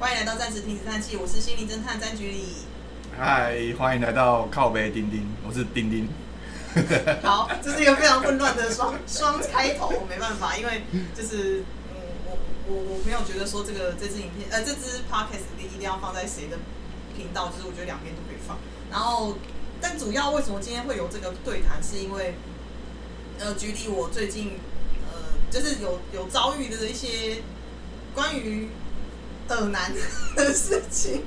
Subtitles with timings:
[0.00, 2.54] 欢迎来到暂时停止叹气，我是心灵侦探詹局里。
[3.18, 6.08] 嗨，欢迎来到靠背钉钉，我是钉钉。
[7.22, 10.84] 好，这是一个非常混乱的双双开头，没办法，因为
[11.14, 16.56] 就是嗯，我我我没有觉得说这个这支影片呃这支 podcast 一定要放在谁的
[17.14, 18.56] 频道，就是我觉得两边都可以放。
[18.90, 19.36] 然后，
[19.82, 22.36] 但主要为什么今天会有这个对谈，是因为
[23.38, 24.52] 呃，局里我最近
[25.12, 27.42] 呃就是有有遭遇的一些
[28.14, 28.70] 关于
[29.56, 29.92] 耳男
[30.36, 31.24] 的事情。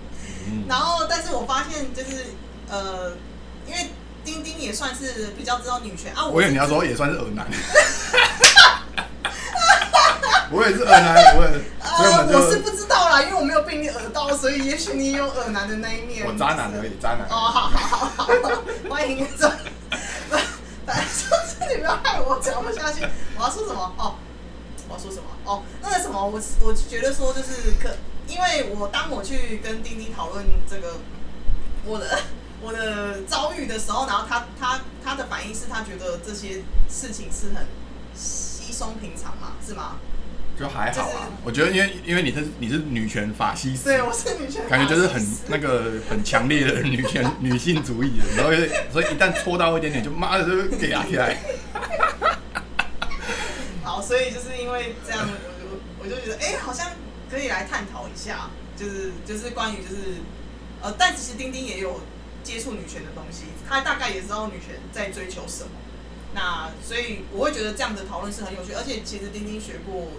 [0.47, 2.25] 嗯，然后，但是我发现就是
[2.69, 3.11] 呃，
[3.67, 3.89] 因为
[4.25, 7.47] 丁丁也算是比较知道女权啊，我以为你要说也算是耳男。
[10.51, 11.49] 我也是耳男，我也，
[11.81, 16.23] 呃，我是不知道啦，因为我没有被你耳到，所以也许你也有耳男的那一面。
[16.27, 17.21] 我渣男而已，渣男。
[17.27, 19.49] 哦，好好好好，欢迎这，
[20.85, 23.03] 反正就是你不要害我讲不下去。
[23.35, 23.81] 我要说什么？
[23.97, 24.13] 哦，
[24.87, 25.23] 我要说什么？
[25.45, 27.89] 哦，那个什么，我我觉得说就是可，
[28.33, 30.97] 因为我当我去跟丁丁讨论这个
[31.85, 32.19] 我的
[32.61, 37.67] 我的遭遇的时候，然后他他他的反应是他觉得这些事情是很
[38.15, 39.97] 稀松平常嘛，是吗？
[40.57, 41.27] 就还好就是啊。
[41.43, 48.51] 我觉得因为因为你是你是女权法西斯，对，我是女权，感觉就是很那个很强烈的女权 女性主义的，然后
[48.91, 51.37] 所以一旦戳到一点点，就妈的就给压起来。
[53.83, 55.27] 好，所以就是因为这样，
[55.99, 56.87] 我就我就觉得，哎、好像
[57.33, 60.21] 可以来探讨一下，就是就是关于就是
[60.81, 62.01] 呃，但其实丁丁也有
[62.43, 65.71] 接触女权的东西，他大概也知道女权在追求什么。
[66.35, 70.09] 那所以我会觉得这样的讨论是很有趣，而且其实丁丁学过，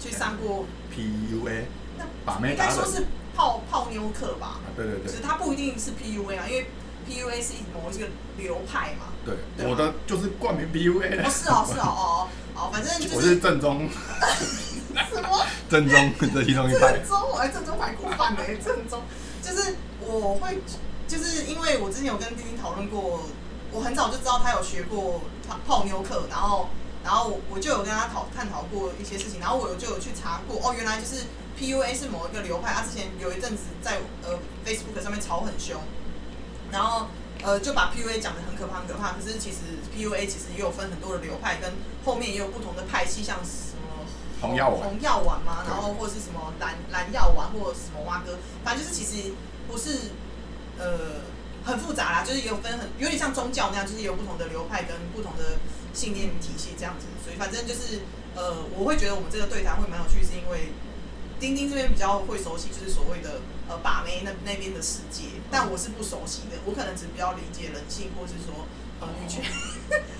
[0.00, 1.64] 去上过，PUA
[1.98, 3.04] 那把妹应该说是
[3.34, 5.06] 泡泡妞课吧，啊，对对对。
[5.06, 6.66] 就是它不一定是 PUA 啊，因为
[7.08, 9.06] PUA 是某一个流派嘛。
[9.24, 9.70] 对，对啊。
[9.70, 13.88] 我的就是冠名 PUA 哦，是哦，是哦，哦，哦，反正就我是是正宗
[15.10, 15.46] 什么？
[15.68, 17.06] 正宗这其中一派正。
[17.06, 19.02] 宗，我还正宗排骨饭呢，正宗。
[19.42, 20.58] 就是我会，
[21.06, 23.22] 就是因为我之前有跟丁丁讨论过，
[23.70, 26.68] 我很早就知道他有学过泡泡妞课，然后，
[27.04, 31.24] 然后我我就有跟他讨探讨过一些事情，然后我就有去查过，哦，原来就是
[31.58, 35.80] PUA 是某一个流派，他之前有一阵子在呃 Facebook 上面吵很凶，
[36.72, 37.06] 然后
[37.42, 39.58] 呃就把 PUA 讲的很可怕很可怕，可是其实
[39.96, 41.72] PUA 其实也有分很多的流派，跟
[42.04, 43.38] 后面也有不同的派系，像
[44.40, 44.88] 红药丸。
[44.88, 49.32] 红药丸嘛，然后或是什么蓝蓝药丸或者什么蛙哥，反正就是其实
[49.66, 50.12] 不是
[50.78, 51.22] 呃
[51.64, 55.58] 很复杂啦，就是也有分很有点像宗教那样，就是有不同的流派跟不同的
[55.92, 58.00] 信念体系这样子，所以反正就是
[58.34, 60.72] 呃我会觉得我们这个对谈会蛮有趣，是因为
[61.40, 68.66] 丁丁这边比较会熟悉，就是所谓的呃把妹那那边的世界，但我是不熟悉的，我可能只比较理解人性，或是说
[69.00, 69.44] 呃女权、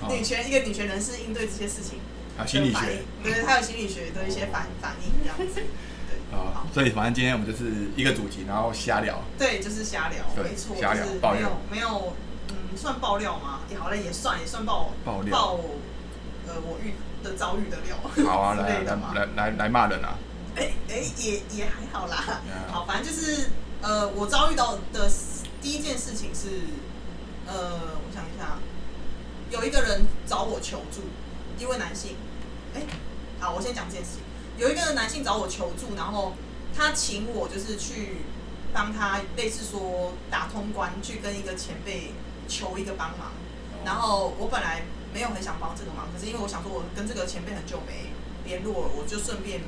[0.00, 0.08] 哦。
[0.10, 1.98] 女权一个女权人士应对这些事情
[2.38, 5.60] 啊，心理学对，还有心理学的一些反反应这样子，
[6.08, 9.20] 对，啊，所以反正今天我们就是一个主题，然后瞎聊。
[9.36, 12.12] 对，就是瞎聊，没错，瞎聊爆料没有没有，
[12.50, 13.60] 嗯，算爆料吗？
[13.68, 15.60] 也好了，也算也算爆爆料爆
[16.46, 16.94] 呃我遇
[17.24, 18.96] 的遭遇的料， 好啊，来来。
[19.14, 20.16] 来来来骂人啊！
[20.54, 22.40] 哎哎，也也还好啦。
[22.70, 23.50] 好，反正就是
[23.82, 25.10] 呃，我遭遇到的
[25.60, 26.48] 第一件事情是，
[27.46, 28.58] 呃，我想一下，
[29.50, 31.02] 有一个人找我求助，
[31.58, 32.16] 一位男性。
[32.78, 32.82] 哎，
[33.40, 34.22] 好，我先讲这件事情。
[34.56, 36.34] 有一个男性找我求助，然后
[36.76, 38.18] 他请我就是去
[38.72, 42.12] 帮他，类似说打通关，去跟一个前辈
[42.46, 43.32] 求一个帮忙。
[43.84, 48.12] 然后我本来没有很想帮这个忙，可是因为我想说，我跟这个前辈很久没
[48.44, 49.60] 联络了，我就顺便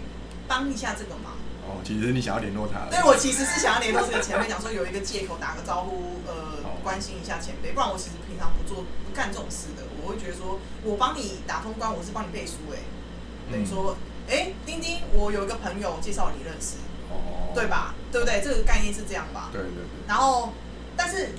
[0.47, 1.35] 帮一下这个忙。
[1.67, 6.35] 哦，其实你想要联络他，对，我其实是想要联络这个前辈，讲说有一个借口打个招呼，呃
[6.65, 9.85] 哦，关心一下前辈，不然我其实平常不做不干这种事的。
[10.03, 13.00] 我会觉得说，我帮你打通关，我是帮你背书、欸，哎，等
[13.59, 13.97] 于嗯说，
[14.29, 16.77] 哎、丁丁，我有一个朋友介绍你认识，
[17.11, 17.67] 哦，对？
[17.67, 17.95] 吧？
[18.13, 18.41] 对不对？
[18.43, 19.51] 这个概念是这样吧？
[19.53, 20.53] 对对对，然后，
[20.97, 21.31] 但是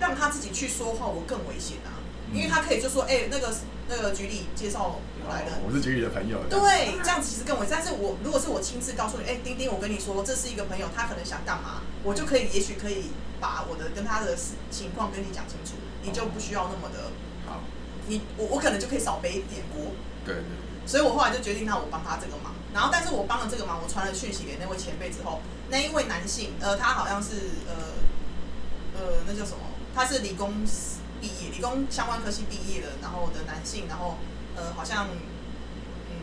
[0.00, 1.96] 让他自己去说话，我更危险啊，
[2.32, 3.54] 因为他可以就说，哎、那个
[3.88, 6.38] 那个局里介绍我来的，哦我是局里的朋友。
[6.48, 7.76] 对，这样其实更危险。
[7.78, 15.72] 但是我如果是我亲自告诉你，哎、丁丁，我跟你说，这是一个朋友，他可能想干嘛，我就可以，也许可以把我的跟他的事情况跟你讲清楚，
[16.02, 17.12] 你就不需要那么的，
[17.46, 17.60] 好，
[18.08, 19.92] 你我我可能就可以少背一点锅。
[20.24, 20.44] 对对
[20.86, 22.54] 所以我后来就决定，那我帮他这个忙。
[22.72, 25.40] 然后，但是我帮了这个忙，我传了讯息给那位前辈之后，
[25.70, 27.30] 那一位男性，呃，他好像是
[27.66, 27.74] 呃
[28.94, 29.58] 呃，那叫什么？
[29.94, 30.64] 他是理工
[31.20, 34.18] 毕业，理工相关科系毕业的，然后的男性，然后
[34.54, 35.08] 呃，好像
[36.10, 36.14] 嗯，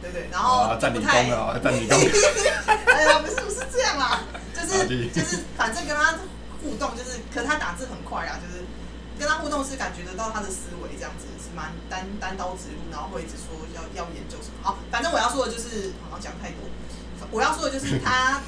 [0.00, 1.96] 对对，然后啊，占理不太工了，占理工。
[2.88, 4.20] 哎呀，不是不是这样啦，
[4.54, 6.14] 就是就是反正跟他
[6.62, 8.64] 互动，就是可是他打字很快啊，就是
[9.18, 14.54] 跟他互动是感觉得到他的思维这样子，是蛮单单刀直入，然后会一直说要要研究什么。
[14.62, 16.60] 好，反正我要说的就是，好像讲太多，
[17.30, 18.40] 我要说的就是他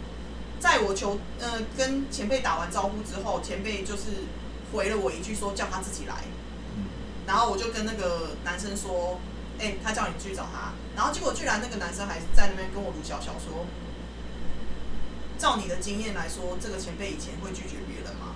[0.58, 4.24] 在我求呃跟前辈打完招呼之后，前辈就是
[4.72, 6.14] 回了我一句说叫他自己来，
[6.76, 6.88] 嗯，
[7.26, 9.20] 然后我就跟那个男生说，
[9.58, 13.66] 哎、他叫你去找他，然后结果居然那个男生还在那边跟我卢小小说，
[15.38, 18.32] 照你的经验来说，这个前辈以前会拒绝别人吗？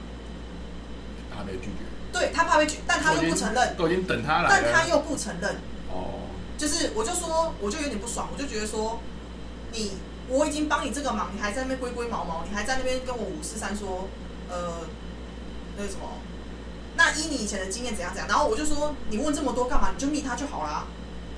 [1.34, 5.56] 他没拒绝，对他怕被拒，但他又不承认，都已经等他来了，但他又不承认，
[5.90, 6.26] 哦，
[6.58, 9.00] 就是我就说，我就有点不爽，我就觉得说，
[9.72, 9.92] 你
[10.28, 14.08] 我已经帮你这个忙，你还在那边龟龟毛毛，你还在那边跟我五四三说，
[14.48, 14.86] 呃，
[15.76, 16.00] 那个什么，
[16.96, 19.90] 那依你以前的经验怎样怎样，然后我就说，你问这么多干嘛？
[19.94, 20.84] 你就密他就好啦，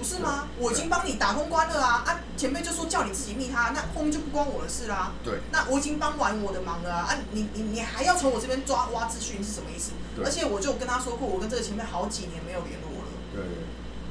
[0.02, 0.49] 不是吗？
[0.58, 2.02] 我已经帮你打通关了啊！
[2.04, 5.12] 啊，前辈就说叫你自己密他，那后面就不关我的事啦。
[5.22, 7.06] 对，那我已经帮完我的忙了啊！
[7.08, 9.93] 啊你你你还要从我这边抓挖资讯是什么意思？
[10.16, 13.08] 对而且我就跟他说过，我跟这个前辈好几年没有联络了。
[13.32, 13.43] 对，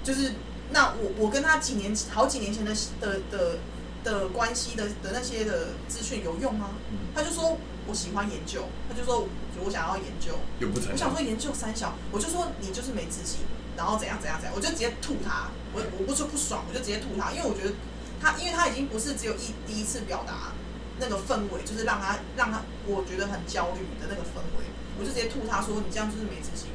[0.02, 0.36] 就是
[0.72, 3.58] 那我我跟他几年好几年前的的的
[4.06, 6.70] 的关系的的那些的资讯有用吗？
[6.90, 9.28] 嗯，他就说我喜欢研究，他就说
[9.64, 13.42] 我想要研究，又不承认我想，说研究三小，我就说你就是没自信，
[13.82, 17.74] 然后怎样怎样怎样，我就直接吐他，我我不说不爽，我就直接吐他，因为我觉得
[18.22, 20.54] 他因为他已经不是只有一第一次表达
[21.00, 24.70] 那个氛围，就是让他让他我觉得很焦虑的那个氛围，
[25.00, 26.70] 我就直接吐他说你这样就是没自信，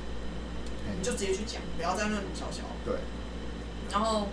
[0.99, 2.67] 你就直接去讲，不要在那鲁小小。
[2.85, 2.99] 对，
[3.93, 4.27] 然后，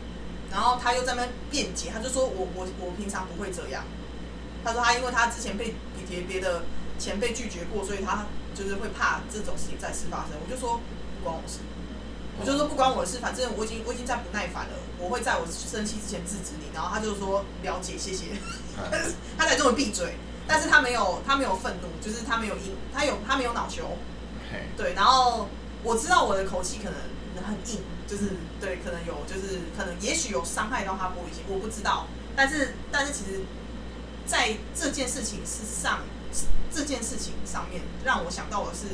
[0.49, 3.85] 然后他又在那辩解，他就说我我我平常不会这样。
[4.63, 5.75] 他说他因为他之前被
[6.09, 6.63] 别别的
[6.97, 10.33] 前辈拒绝过，所以他就是会怕这种事情再次发生。
[10.41, 10.81] 我就说
[11.19, 11.59] 不关我事，
[12.39, 16.65] 我就说不关我的事，反正我已经我已经在不耐烦了，我会在我生气之前制止你。
[16.73, 18.25] 然后他就说了解，谢谢，
[18.91, 18.99] 哎
[19.37, 20.15] 他才这么闭嘴。
[20.45, 23.97] 但是他没有他没有愤怒，就是他没有硬，他有他没有恼羞。
[24.51, 25.47] 嘿，对，然后
[25.83, 32.07] 我知道我的口气可能很硬，就是对，可能有就是可能也许有伤害到他玻璃心，我不知道。
[32.35, 33.39] 但是但是其实，
[34.25, 35.99] 在这件事情是上
[36.69, 38.87] 这件事情上面，让我想到的是，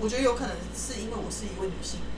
[0.00, 2.11] 我觉得有可能是因为我是一位女性，嗯，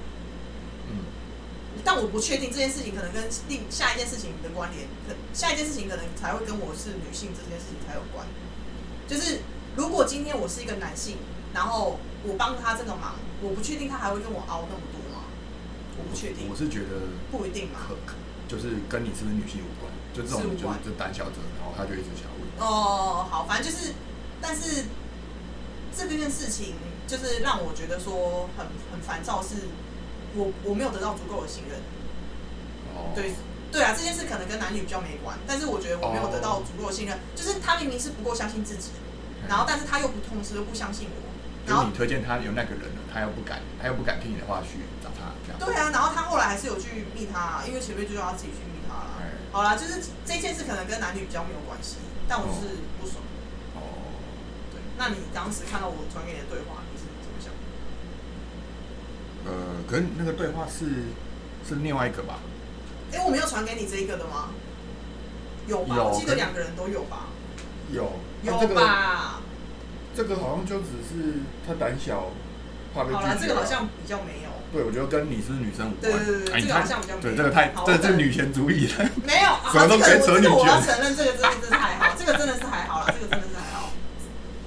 [1.85, 8.27] 但我不确定这件事情可能跟另下一件事情的关联，可下一件事情可能才会跟我是女性这件事情才有关。
[9.07, 9.41] 就是
[9.77, 11.19] 如果今天我是一个男性，
[11.53, 15.25] 然后我帮他这个忙，我不确定他还会跟我熬那么多吗？
[15.99, 17.81] 我不确定我，是觉得不一定嘛。
[18.47, 23.95] 就是跟你是不是女性无关，就这种就是就胆小者，然后他就一直想问，哦，好，反正就是，
[24.41, 24.85] 但是
[25.97, 26.75] 这个件事情
[27.07, 29.69] 就是让我觉得说很很烦躁，是
[30.35, 31.79] 我我没有得到足够的信任。
[32.95, 33.35] 哦，对
[33.73, 38.91] 对啊，这件事可能跟男女比较没关，但是我觉得我没有得到足够的信任，就是他明明是不够相信自己，
[39.49, 41.19] 然后但是他又不同时又不相信我，
[41.67, 48.95] 然后你推荐他有那个人了，他又不敢，他又不敢听你的话去找他，这样，对啊，然后他后来还是有去密他、因为前面就叫他自己去密他
[49.51, 51.97] 好啦，就是这件事可能跟男女比较没有关系，
[52.29, 53.19] 但我是不爽。
[53.75, 54.23] 哦，
[54.71, 56.84] 对，那你当时看到我传给你的对话？
[59.47, 59.53] 呃，
[59.89, 60.87] 可能那个对话是
[61.69, 62.39] 是另外一个吧？
[63.13, 64.51] 哎、我没有传给你这一个的吗？
[65.67, 65.97] 有吧？
[65.97, 67.27] 有我记得两个人都有吧？
[67.93, 68.13] 有，
[68.43, 69.41] 有这个吧？
[70.17, 72.31] 这个好像就只是他胆小，
[72.95, 74.51] 怕被拒绝、好啦，这个好像比较没有。
[74.73, 76.01] 对，我觉得跟你是女生无关。
[76.01, 79.11] 对对对对这个好像比较没有对，这个太这这女权主义了。
[79.25, 83.91] 没有， 啊什么都可以扯女这个我要承认，这个真的真的还好，这个真的是还好了， 这个真的是还好。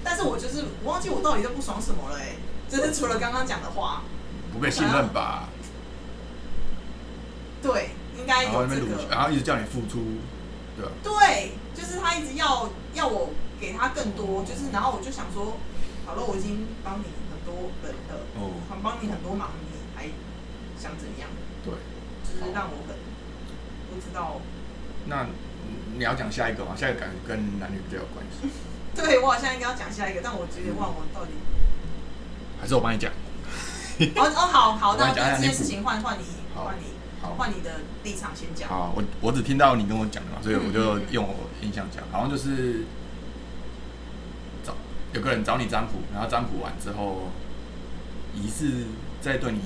[0.03, 2.35] 但是我就是我忘记我到底在不爽什么了哎、
[2.69, 4.03] 就是除了刚刚讲的话，
[4.57, 5.47] 不被信任吧？
[7.61, 9.07] 对，应该然后有。
[9.07, 10.17] 然后一直叫你付出，
[10.75, 10.91] 对吧？
[11.03, 13.29] 对，就是他一直要要我
[13.61, 15.57] 给他更多，就是然后我就想说，
[16.07, 20.05] 好了，我已经帮你很多人了，哦很帮你很多忙，你还
[20.75, 21.29] 想怎样？
[21.63, 21.73] 对，
[22.25, 22.95] 就是让我很
[23.93, 24.41] 不知道。
[25.05, 25.27] 那
[25.95, 26.73] 你要讲下一个吗？
[26.75, 28.49] 下一个感觉跟男女比较有关系，
[28.99, 31.31] 对我好像应该要讲下一个，但我直接忘我到底。
[32.59, 33.11] 还是我帮你讲？
[34.15, 36.23] 哦哦，好好，那这件事情换换你
[36.53, 36.65] 好。
[36.65, 36.83] 换你
[37.19, 38.69] 好换你的立场先讲。
[38.69, 42.83] 好，我我只听到你跟我讲的嘛，所以我就用我印象讲，好像就是
[44.63, 44.75] 找
[45.13, 47.31] 有个人找你占卜，然后占卜完之后，
[48.35, 48.85] 疑似
[49.19, 49.59] 在对你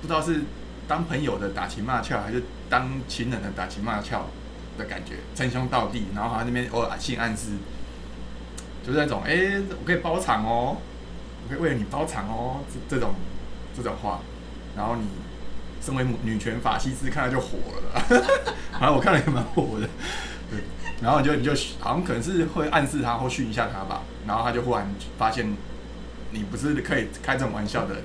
[0.00, 0.44] 不知道是
[0.88, 4.24] 当朋友的打情骂俏，还是当情人的打情骂俏
[4.78, 7.50] 的感觉，称兄道弟，然后好像那边偶尔性暗示，
[8.84, 10.78] 就是那种哎、我可以包场哦，
[11.42, 13.14] 我可以为了你包场哦，这这种
[13.76, 14.20] 这种话，
[14.76, 15.06] 然后你
[15.80, 17.94] 身为母女权法西斯，看了就火了。
[17.94, 18.04] 啦，
[18.72, 19.88] 反正我看了也蛮火的，
[20.50, 20.60] 对，
[21.00, 25.56] 然后你就你就好像可能是会暗示他或训一下他吧，然后他就忽然发现
[26.30, 28.04] 你不是可以开这种玩笑的人，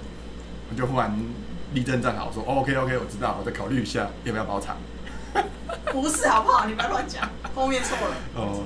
[0.70, 1.18] 我就忽然
[1.74, 4.78] 立正站好说、哦、OK OK 我知道，我再考虑一下要不要包场。
[5.92, 6.66] 不是好不好？
[6.68, 8.16] 你不要乱讲，后面错了。
[8.36, 8.66] 哦，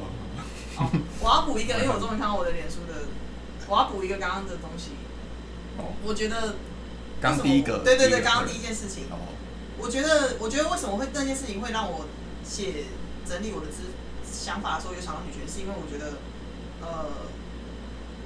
[0.76, 2.87] 好，我要补一个，因为我终于看到我的脸书的，
[3.68, 4.92] 我要补一个刚刚的东西。
[5.78, 6.56] 哦，我觉得
[7.22, 9.18] 刚第一个，对对对，刚刚第一件事情，哦，
[9.78, 12.06] 我觉得，我觉得为什么会这件事情会让我
[12.44, 12.86] 写
[13.28, 13.94] 整理我的知
[14.26, 16.18] 想法的时候有想到女权，是因为我觉得，
[16.82, 17.30] 呃，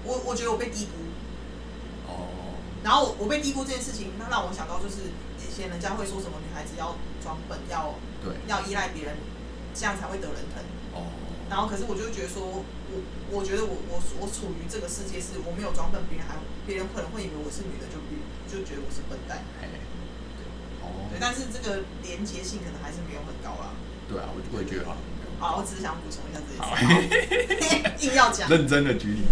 [0.06, 1.12] 我我觉得我被低估，
[2.08, 9.18] 哦，然后我我被低估这件事情，那让我想到就是以前人家会说什么女孩子要装笨，要对，要依赖别人，
[9.76, 10.64] 这样才会得人疼。
[10.94, 11.12] 哦，
[11.50, 16.36] 然后可是我就觉得说，我我觉得我我我处于这个世界是我没有装笨，别人还
[16.68, 18.20] 别人可能会以为我是女的，就比
[18.52, 19.44] 就觉得我是笨蛋。
[19.60, 19.72] 对，
[20.84, 23.72] 哦对，，但是这个连结性可能还是没有很高啦。
[24.12, 26.84] 对啊，我我也觉得好像没有好，我只是想补充一下这件好事。
[26.84, 26.92] 好
[28.04, 28.50] 硬要讲。
[28.50, 29.24] 认真的举例，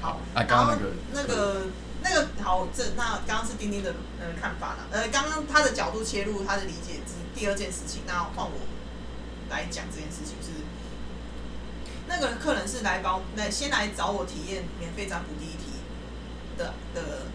[0.00, 1.66] 好，啊刚刚那个那个
[2.02, 8.56] 那个好，这那刚刚是丁丁的呃看法啦，呃，刚刚他的角度切入，他的理解是第二件事情，那换我
[9.50, 10.63] 来讲这件事情是，
[12.14, 15.82] 那个客人是来帮来先来找我体验免费占卜第一题
[16.56, 17.26] 的的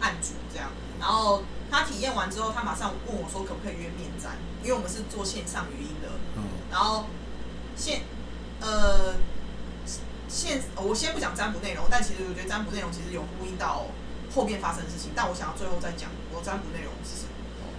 [0.00, 7.06] 案主这样，然后他体验完之后，他马上问我说可不可以约面占，因为我们是做线上语音的，嗯，然后
[7.76, 8.02] 线
[8.60, 9.14] 呃
[10.28, 13.86] 线我先不讲占卜内容，但其实我觉得占卜内容其实有呼应到
[14.34, 17.30] 后面发生的事情，但我想要最后再讲我占卜内容是什么。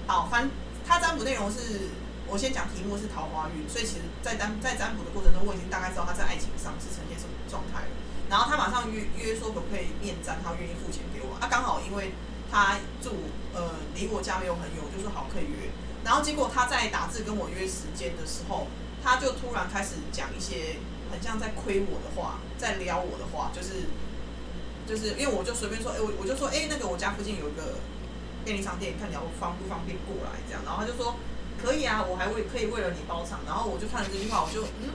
[0.08, 0.50] 好，反
[0.88, 1.90] 他占卜内容是
[2.28, 7.92] 我先讲题目是桃花运，所以其实在占在占卜的过程中，我已经大概知道他在爱情上是呈现什么状态了。
[8.30, 11.38] 然后他马上约约说可不可以面占，他愿意付钱给我。
[11.38, 12.14] 啊，刚好因为
[12.52, 15.70] 他住呃离我家没有很远，我就说好可以约。
[16.04, 18.68] 然后结果他在打字跟我约时间的时候，
[19.04, 20.78] 他就突然开始讲一些
[21.12, 23.90] 很像在亏我的话，在撩我的话，就是
[24.88, 27.78] 就是因为我就随便说，哎、我我就说，哎、那个我家附近有一个
[28.44, 30.62] 便利商店，看你要方不方便过来这样。
[30.66, 31.16] 然后他就说
[31.66, 33.40] 可以啊，我还为可以为了你包场。
[33.48, 34.90] 然后我就看了这句话，我就嗯，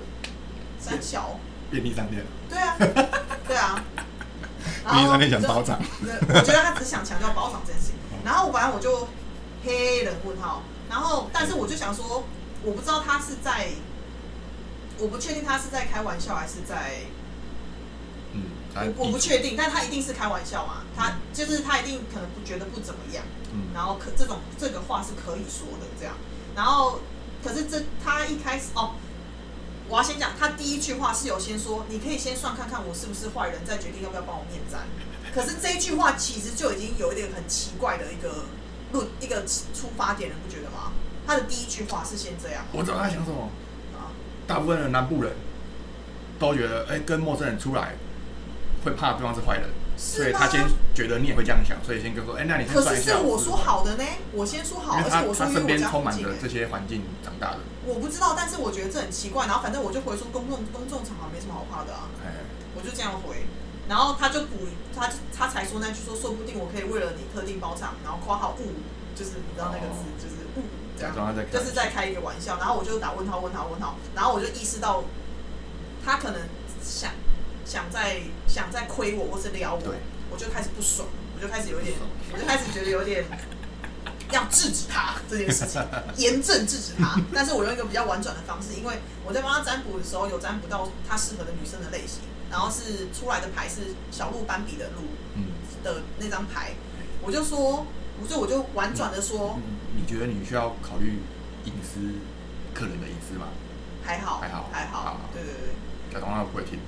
[0.78, 2.76] 三小，便利商店，对啊，
[3.46, 3.84] 对啊。
[4.90, 7.96] 便利商店想包场，对，我觉得他只想强调包场这件事情。
[8.24, 9.08] 然后反正我就
[9.64, 12.24] 黑人问号，然后但是我就想说，
[12.62, 13.70] 我不知道他是在，
[14.98, 17.00] 我不确定他是在开玩笑还是在，
[18.34, 18.42] 嗯，
[18.74, 26.14] 我我不确定，但他一定是开玩笑嘛，他就是他一定可能不觉得不怎么样，嗯，然后可这种这个话是可以说的这样，
[26.60, 27.00] 然后
[27.42, 28.92] 可是这他一开始哦。
[29.88, 34.82] 我要先讲，他第一句话是有先说，你可以先算看看我是不是坏人，再决定要不要帮我面占。
[35.34, 38.44] 可是这一句话其实就已经有一点很奇怪的一个
[38.92, 40.92] 论一个出发点了，不觉得吗？
[41.26, 43.48] 他的第一句话是先这样我知道他想什么。
[43.96, 44.12] 啊，
[44.46, 45.32] 大部分的南部人
[46.38, 47.94] 都觉得，哎、跟陌生人出来
[48.84, 50.64] 会怕对方是坏人，所以是他先
[50.94, 53.12] 觉得你也会这样想，所以先跟说，哎、那你先可算一下。
[53.12, 59.44] 是是我说，好的呢，我先说好，而且我说他身边因为我家充满着附近欸这些环境长大的，我不知道，但是我觉得这很奇怪。
[59.44, 62.40] 然后反正我就回说公众公众场合没什么好怕的啊，哎，
[62.74, 63.44] 我就这样回。
[63.90, 64.64] 然后他就补
[64.96, 68.80] 他他才说那句说，说不定我可以为了你特定包场，然后括号误，
[69.14, 70.64] 就是你知道那个字、哦就是误
[70.96, 71.20] 这样假。
[71.20, 75.04] 装他在就是在开一个玩笑，然后我就打问号问号问号，然后我就意识到
[76.02, 76.40] 他可能
[76.80, 77.10] 想
[77.70, 79.94] 想再想再亏我或是撩我，
[80.28, 81.94] 我就开始不爽，我就开始有点，
[82.32, 83.24] 我就开始觉得有点
[84.32, 85.80] 要制止他这件事情，
[86.18, 87.14] 严正制止他。
[87.32, 95.02] 但是我用一个比较婉转的方式，因为我在帮他占卜的时候有占卜到他适合的女生的类型，然后是出来的牌是小鹿斑比的鹿
[95.36, 96.72] 嗯，的那张牌，
[97.22, 97.86] 我就说，
[98.20, 99.56] 我就我就婉转的说。
[99.58, 101.20] 嗯你觉得你需要考虑
[101.66, 102.00] 隐私
[102.72, 103.48] 客人的隐私吗？
[104.02, 104.68] 还好，还好。
[104.72, 106.14] 还好好，对对对。
[106.14, 106.78] 假装他不会听，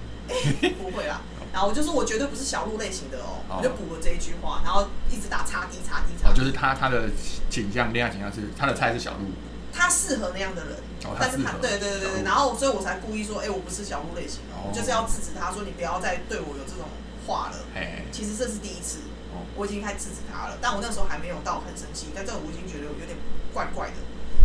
[0.79, 1.21] 不会啦。
[1.53, 7.11] 然后我就说我绝对不是小鹿类型的哦，哦我就补了这一句话，然后一直打叉 D 叉 D 叉哦，就是他他的
[7.51, 9.29] 倾向恋爱倾向是他的菜是小鹿，
[9.71, 10.77] 他适合那样的人，
[11.21, 16.89] 但是他对对对然后所以我才故意说，哎，我不是小鹿类型哦哦，就是要制止他说你不要再对我有这种
[17.27, 17.59] 话了。
[17.75, 19.01] 嘿，其实这是第一次，
[19.37, 23.17] 哦，我已经开始制止他了，但我那时候还没有到很生气，但这种我已经觉得有点
[23.53, 23.97] 怪怪的。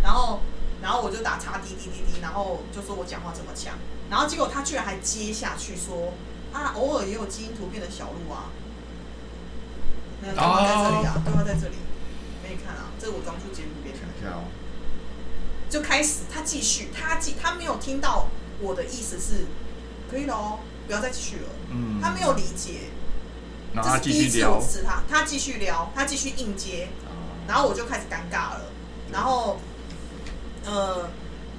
[0.03, 0.41] 然后，
[0.81, 3.73] 然后我就打叉滴滴滴滴，然后就说我讲话这么强，
[4.09, 6.13] 然后结果他居然还接下去说
[6.53, 8.49] 啊，偶尔也有基因突变的小鹿啊。
[10.21, 11.75] 那对话在这里啊，对话在这里，
[12.43, 14.07] 给你看啊，这是我装出节目给你看。
[14.09, 14.45] 一下哦，
[15.69, 18.27] 就开始他继续，他继他没有听到
[18.59, 19.45] 我的意思是
[20.09, 21.49] 可以了哦，不要再继续了。
[21.69, 22.89] 嗯，他没有理解，
[23.73, 24.55] 然后他这是第一次继续聊。
[24.55, 27.13] 我，他，他继续聊，他继续应接，啊
[27.47, 28.65] 然后我就开始尴尬了，
[29.11, 29.59] 然后，
[30.67, 31.09] 呃，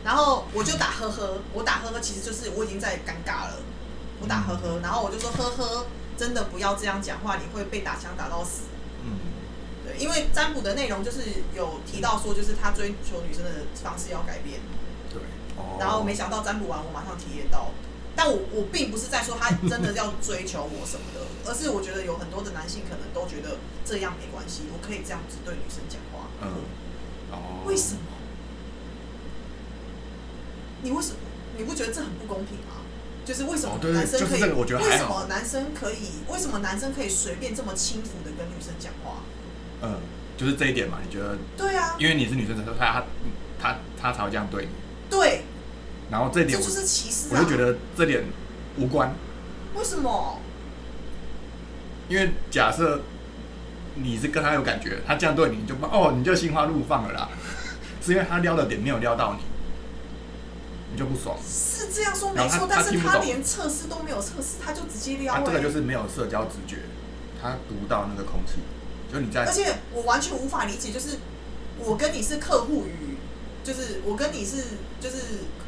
[0.05, 3.57] 然后我就打呵呵，我打呵呵其实就是我已经在尴尬了，
[4.21, 5.87] 我打呵呵，然后我就说呵呵，
[6.19, 8.69] 真的不要这样讲话，你会被打枪打到死。
[9.03, 9.17] 嗯，
[9.83, 11.23] 对，因为占卜的内容就是
[11.55, 13.51] 有提到说，就是他追求女生的
[13.83, 14.61] 方式要改变，
[15.09, 15.23] 对，
[15.57, 17.71] 哦，然后没想到占卜完，我马上体验到。
[18.15, 26.27] 但我我并不是在说他真的要追求我什么的，而是我觉得有很多的男性可能都觉得这样没关系，我可以这样子对女生讲话。
[26.43, 26.51] 嗯，
[27.31, 28.01] 哦，为什么？
[30.83, 31.17] 你为什么？
[31.57, 32.77] 你不觉得这很不公平吗？
[33.25, 34.29] 就是为什么男生可以？
[34.31, 36.23] 就是这个我觉得为什么男生可以？
[36.29, 39.23] 为什么男生可以随便这么轻浮的跟女生讲话？
[39.83, 39.99] 嗯，
[40.37, 43.05] 就是这一点嘛，你觉得，对啊，因为你是女生，他他
[43.61, 44.71] 他他才会这样对你，
[45.11, 45.43] 对，
[46.11, 47.39] 然后这点我这就是歧视啊！
[47.39, 48.25] 我就觉得这点
[48.79, 49.15] 无关，
[49.75, 50.41] 为什么？
[52.09, 53.03] 因为假设
[53.95, 57.29] 你是跟他有感觉，他这样对你，你就哦，你就心花怒放了啦，
[58.01, 59.43] 是因为他撩的点没有撩到你，
[60.93, 61.37] 你就不爽。
[61.47, 65.41] 是这样说没错，但是他连测试都没有测试，他就直接撩、欸。
[65.41, 66.83] 他这个就是没有社交直觉，
[67.41, 68.55] 他读到那个空气，
[69.13, 71.19] 就你在而且我完全无法理解，就是
[71.79, 73.17] 我跟你是客户与，
[73.63, 74.65] 就是我跟你是
[75.01, 75.17] 就是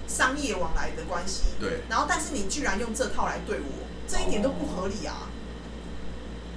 [0.08, 5.28] 商业往来的关系，对，然后但是你居然用这套来对我，这一点都不合理啊！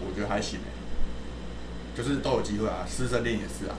[0.05, 0.65] 我觉得还行欸
[1.95, 3.75] 就是都有机会啊，师生恋也是啊，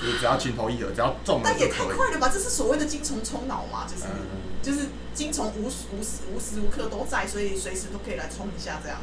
[0.00, 1.68] 就是只要情投意合，只要中了但也。
[1.68, 2.30] 太快了吧！
[2.32, 8.98] 这是所谓的精虫充脑嘛，就是、嗯就是精虫无时无时无时无刻都在，所以随时都可以来冲一下这样。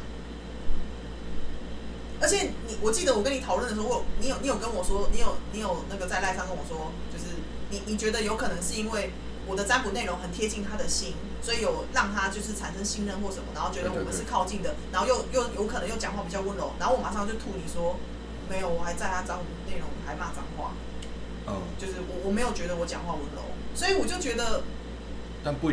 [2.20, 7.36] 而且你，我记得我跟你讨论的时候，我你有你有跟我说，你有你有那个在赖上跟我说，就是
[7.70, 9.10] 你你觉得有可能是因为
[9.46, 17.96] 我的占卜内容很贴近他的心，所以有让他就是产生信任或什么，然后觉得我们是靠近的，然后又又有可能又讲话比较温柔，然后我马上就吐你说
[18.48, 20.72] 没有，我还在他占卜内容还骂脏话，
[21.46, 23.42] 嗯，就是我我没有觉得我讲话温柔，
[23.74, 24.62] 所以我就觉得
[25.44, 25.70] 但不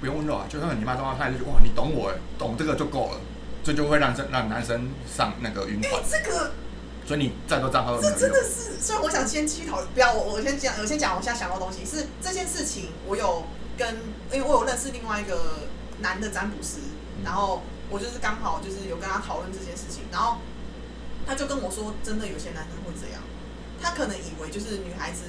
[0.00, 3.20] 不用温柔啊，就算你骂脏话，他还是觉得哇，你懂我哎，懂这个就够了，
[3.64, 6.52] 这就会让生让男生上那个晕哎、船，这个
[7.06, 8.42] 所以你再多账号都没这真的。
[8.44, 13.44] 是，虽然我想先继续讨论，不要我我先讲，我先讲我现在想到的东西是这件事情，我有
[13.76, 13.96] 跟，
[14.32, 15.68] 因为我有认识另外一个
[16.00, 16.76] 男的占卜师，
[17.24, 20.38] 然后我就是刚好就是有跟他讨论这件事情，然后
[21.26, 23.20] 他就跟我说，真的有些男生会这样，
[23.80, 25.22] 他可能以为就是女孩子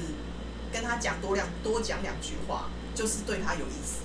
[0.72, 4.02] 跟他讲多两多讲两句话，就是对他有意思，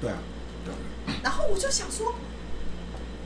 [0.00, 0.18] 对啊，
[0.64, 0.78] 对啊。
[1.22, 2.14] 然后我就想说，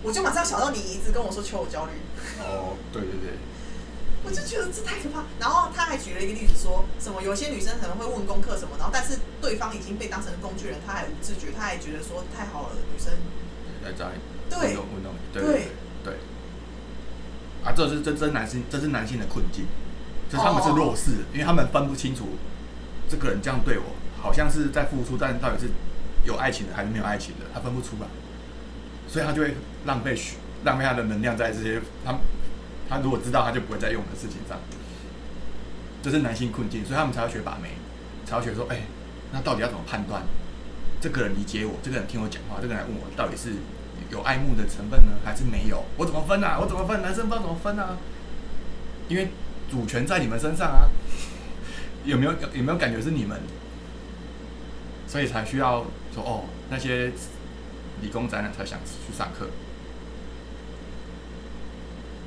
[0.03, 1.93] 我就马上想到你一直跟我说求偶焦虑，
[2.39, 3.39] 哦，对对对，
[4.25, 5.25] 我就觉得这太可怕。
[5.39, 13.13] 然后他还举了一个例子说，什么有些女生可能会问功课什么，然后但是对方已经被当成工具人，他还无自觉，他还觉得说太好了，女生
[13.85, 15.69] 来找你对运动运动，对对对
[16.05, 16.15] 对。
[17.63, 19.67] 啊，这是这这是男性，这是男性的困境，
[20.31, 22.29] 就他们是弱势，因为他们分不清楚
[23.09, 25.71] 这个人这样对我，好像是在付出，但到底是
[26.25, 28.07] 有爱情的还是没有爱情的，他分不出来，
[29.09, 32.15] 所以他就会浪费许浪费他的能量在这些他
[32.89, 34.57] 他如果知道他就不会再用的事情上，
[36.03, 37.71] 这是男性困境，所以他们才要学把妹，
[38.25, 38.83] 才要学说，哎、
[39.33, 40.23] 那到底要怎么判断
[41.01, 43.55] 这个人理解我，这个人听我讲话，这个人来问我到底是
[44.11, 45.85] 有爱慕的成分呢，还是没有？
[45.97, 46.59] 我怎么分啊？
[46.61, 47.03] 我怎么分？
[47.03, 47.97] 男生不知道怎么分啊？
[49.09, 49.29] 因为
[49.71, 50.91] 主权在你们身上啊，
[52.05, 53.41] 有没有有有没有感觉是你们？
[55.07, 57.13] 所以才需要说哦，那些
[58.01, 59.49] 理工宅男才想去上课。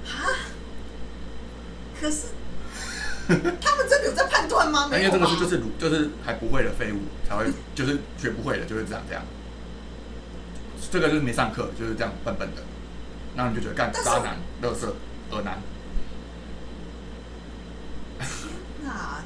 [0.05, 0.27] 啊
[1.99, 2.27] 可是
[3.27, 4.89] 他们真的有在判断吗？
[4.91, 9.23] 那没有因为这个是就是就是还不会的废物才会就是学不会的就是这样这样，
[10.91, 12.63] 这个就是没上课就是这样笨笨的，
[13.37, 14.85] 然后你就觉得干渣男、垃圾、
[15.31, 15.57] 恶男，
[18.83, 19.23] 那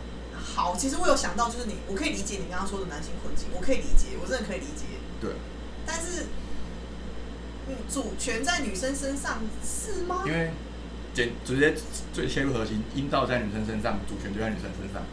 [0.56, 4.86] 好，其实我有想到，就是你，我可以理解你刚刚说的男性困境，我可以理解，我真的可以理解。
[5.22, 5.32] 对，
[5.86, 6.26] 但是，
[7.68, 10.24] 嗯，主权在女生身上是吗？
[10.26, 10.52] 因为
[11.14, 11.76] 简直接
[12.14, 15.04] 最切入核心，阴道在女生身上，主权就在女生身上，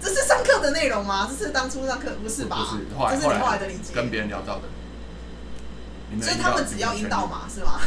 [0.00, 1.28] 这是上课的内容吗？
[1.30, 2.56] 这是当初上课不是吧？
[2.56, 3.92] 不是后来这是你后来的理解。
[3.94, 4.62] 跟别人聊到的。
[6.22, 7.80] 所以他们只要阴道嘛，是吗？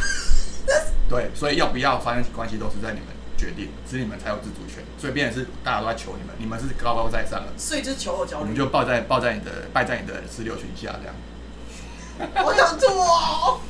[1.08, 3.08] 对，所以要不要发生关系都是在你们
[3.42, 4.84] 决定，是你们才有自主权。
[4.96, 8.42] 所以变成是大家都在求你们，你们是高高在上的，所以就是求偶焦虑。
[8.42, 11.14] 我们就抱在抱在你的拜在你的石榴裙下这样。
[12.46, 13.60] 我想吐哦。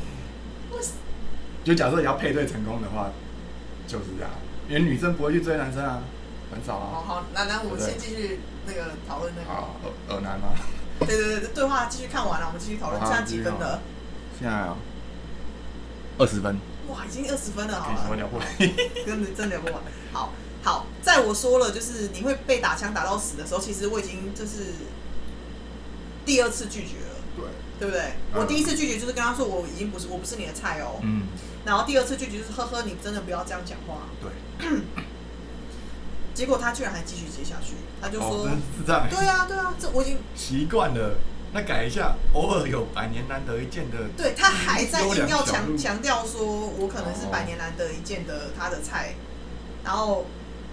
[0.71, 0.79] 我
[1.65, 3.11] 就假设你要配对成功的话，
[3.87, 4.31] 就是这样，
[4.69, 6.03] 因为女生不会去追男生啊，
[6.53, 6.89] 很少啊。
[6.93, 9.49] 好好，那那我们先继续那个讨论那个。
[9.49, 10.49] 好，耳耳男吗？
[11.01, 13.01] 对对对，对话继续看完了，我们继续讨论。
[13.01, 13.81] 好现在几分的？
[14.39, 14.77] 现在啊，
[16.19, 16.59] 二十分，
[16.89, 18.47] 哇，已经二十分了，好了，聊不完？
[19.07, 19.75] 真的真聊不完。
[20.13, 24.75] 好好，在我说了就是你会被打枪打到死的时候，其实我已经就是
[26.25, 27.45] 第二次拒绝了，对，
[27.81, 28.03] 对不对？
[28.35, 31.23] 嗯我第一次拒绝就是跟他说我已经不是我不是你的菜哦，嗯，
[31.65, 34.09] 然后第二次拒绝就是呵呵，你真的不要这样讲话。
[34.21, 34.69] 对，
[36.35, 41.17] 结果他居然还继续接下去，他就哦，说，真是这样，对啊对啊，这我已经习惯了，
[41.55, 49.15] 那改一下，偶尔有百年难得一见的，对他还在硬要强强调说，我可能是百年难得一见的他的菜，
[49.85, 50.25] 然后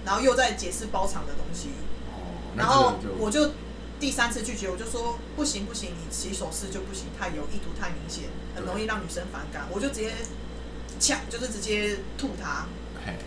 [0.06, 1.70] 然后又在解释包场的东西，
[2.08, 3.52] 哦，然后我就
[4.00, 10.14] 第三次拒绝，我就说不行不行，你起手势就不行，太有意图太明显，很容易让女生反感，我就直接
[10.98, 12.68] 呛，就是直接吐他。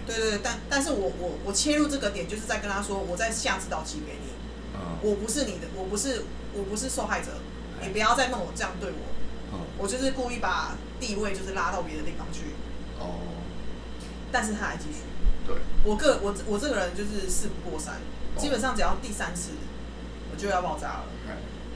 [0.07, 4.31] 对对对，但但是我我我切入这个点，就是在跟他说，我在下指导棋给你，
[4.75, 6.23] 嗯，我不是你的，我不是
[6.55, 7.29] 我不是受害者，
[7.83, 12.55] 你不要再弄我这样对我，嗯，我就是故意把地位就是拉到别的地方去，
[12.99, 13.21] 哦，
[14.31, 15.01] 但是他还继续。
[15.47, 18.39] 对，我个我我这个人就是事不过三，哦。
[18.39, 19.51] 基本上只要第三次，
[20.31, 21.05] 我就要爆炸了。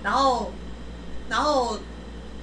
[0.05, 0.53] 然后，
[1.29, 1.81] 然后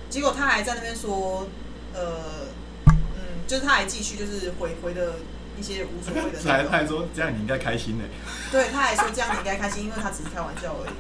[0.10, 1.48] 结果他还在那边说，
[1.94, 2.48] 呃，
[2.88, 5.14] 嗯，就是他还继续就是回回的
[5.58, 8.04] 一些无所谓的 他还，他还说这样你应该开心呢，
[8.52, 10.94] 对，他还说这样你应该开心，因为他只是开玩笑而已。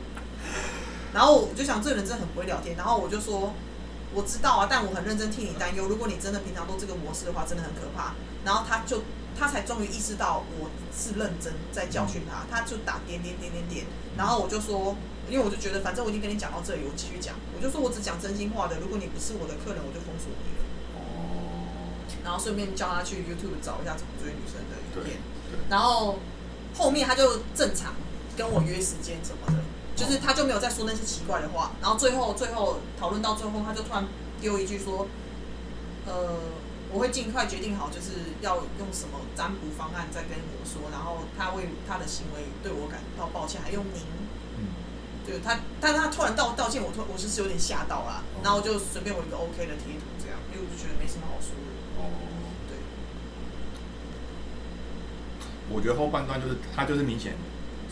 [1.13, 3.53] 然后我就想这个人真的很不会聊天，然后我就说
[4.13, 5.87] 我知道啊，但我很认真替你担忧。
[5.87, 8.13] 如果你真的平常都这个模式的话，真的很可怕。
[8.43, 9.03] 然后他就
[9.37, 13.85] 他才终于意识到我是认真在教训他，他就打点点点点点。
[14.17, 14.95] 然后我就说，
[15.29, 17.35] 因为我就觉得反正我已经跟你讲到这里，我继续讲。
[17.55, 20.61] 我就说我只讲真心话的，如果你不是我的客人，我就封锁你了。
[20.97, 25.17] 哦，然后顺便叫他去 YouTube 找一下怎么追女生的影片。
[25.49, 26.19] 对，然后
[26.75, 27.95] 后面他就正常
[28.35, 29.63] 跟我约时间什么的，
[29.95, 31.71] 就是他就没有再说那些奇怪的话。
[31.81, 34.05] 然后最后最后讨论到最后，他就突然
[34.41, 35.07] 丢一句说
[36.05, 36.39] ：“呃，
[36.91, 40.89] 我会尽快决定好，就是要用什么占卜方案再跟我说。
[40.91, 44.01] 然后他为他的行为对我感到抱歉，还用您。
[44.57, 44.67] 嗯，
[45.25, 48.23] 对他，但是他突然道道歉，我突我就是有点吓到啦。
[48.35, 51.71] 哦然后我就随便我一个 OK 的贴图这样，因为我就觉得没什么好说的。
[51.95, 52.11] 哦，
[52.67, 52.75] 对，
[55.69, 57.35] 我觉得后半段就是他就是明显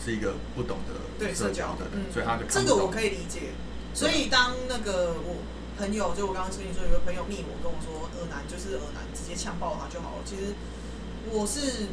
[0.04, 3.54] 是一个不懂得对社交的人，嗯，所以他就这个我，可以理解。
[3.94, 5.36] 所以当那个我
[5.78, 10.22] 朋友，就我刚刚跟你说有个朋友密我跟我说耳男就是耳男，直接呛爆他就好了。
[10.24, 10.54] 其实
[11.30, 11.88] 我是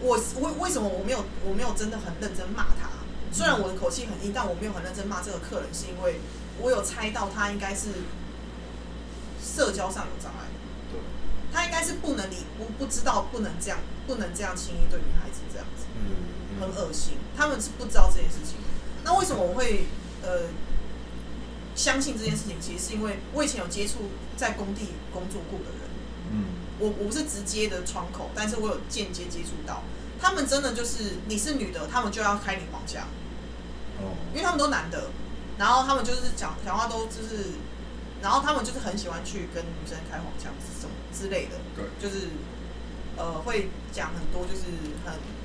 [0.00, 2.88] 我为为什么我没有我没有真的很认真骂他？
[3.32, 6.20] 虽然我的口气很硬，但我没有很认真骂这个客人，是因为
[6.60, 7.88] 我有猜到他应该是
[9.42, 10.46] 社交上有障碍。
[10.92, 11.00] 对，
[11.52, 17.14] 他应该是不能理不不知道不能这样不能这样轻易对女孩子这样子，嗯，很恶心。
[17.36, 18.56] 他们是不知道这件事情。
[19.04, 19.86] 那为什么我会
[20.22, 20.48] 呃
[21.74, 22.56] 相信这件事情？
[22.60, 25.88] 其实是因为我以前有接触在工地工作过的人，
[26.32, 26.44] 嗯，
[26.78, 29.82] 我我不是直接的窗口，但是我有间接接触到。
[30.18, 33.06] 他们真的就是你是女的，他们就要开你黄腔，
[34.00, 35.10] 哦，因为他们都男的，
[35.58, 37.52] 然后他们就是讲讲话都就是，
[38.22, 41.58] 然后他们就是很喜欢去跟女生开黄腔什么之类的。
[41.76, 42.28] 对，就是
[43.18, 44.64] 呃会讲很多，就是
[45.04, 45.35] 很嗯，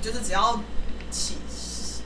[0.00, 0.62] 就是只要
[1.10, 1.36] 喜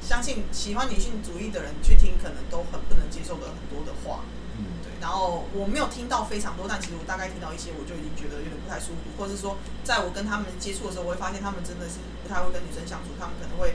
[0.01, 4.21] 相信喜欢女性主义的人去听，可能都很不能接受的很多的话。
[4.57, 13.75] 嗯，对，然后我没有听到非常多，但其实我大概听到一些，我就已经觉得有点不太舒服，或者是说，在我跟他们接触的时候，我会发现他们真的是不太会跟女生相处，他们可能会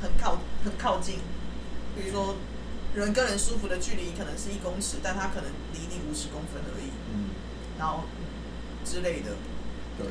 [0.00, 1.18] 很靠很靠近，
[1.96, 2.36] 比如说
[2.94, 7.34] 人跟人舒服的距离可能是一公尺，但他可能离你五十公分而已，嗯，
[7.78, 8.04] 然后
[8.84, 9.32] 之类的。
[9.98, 10.06] 对，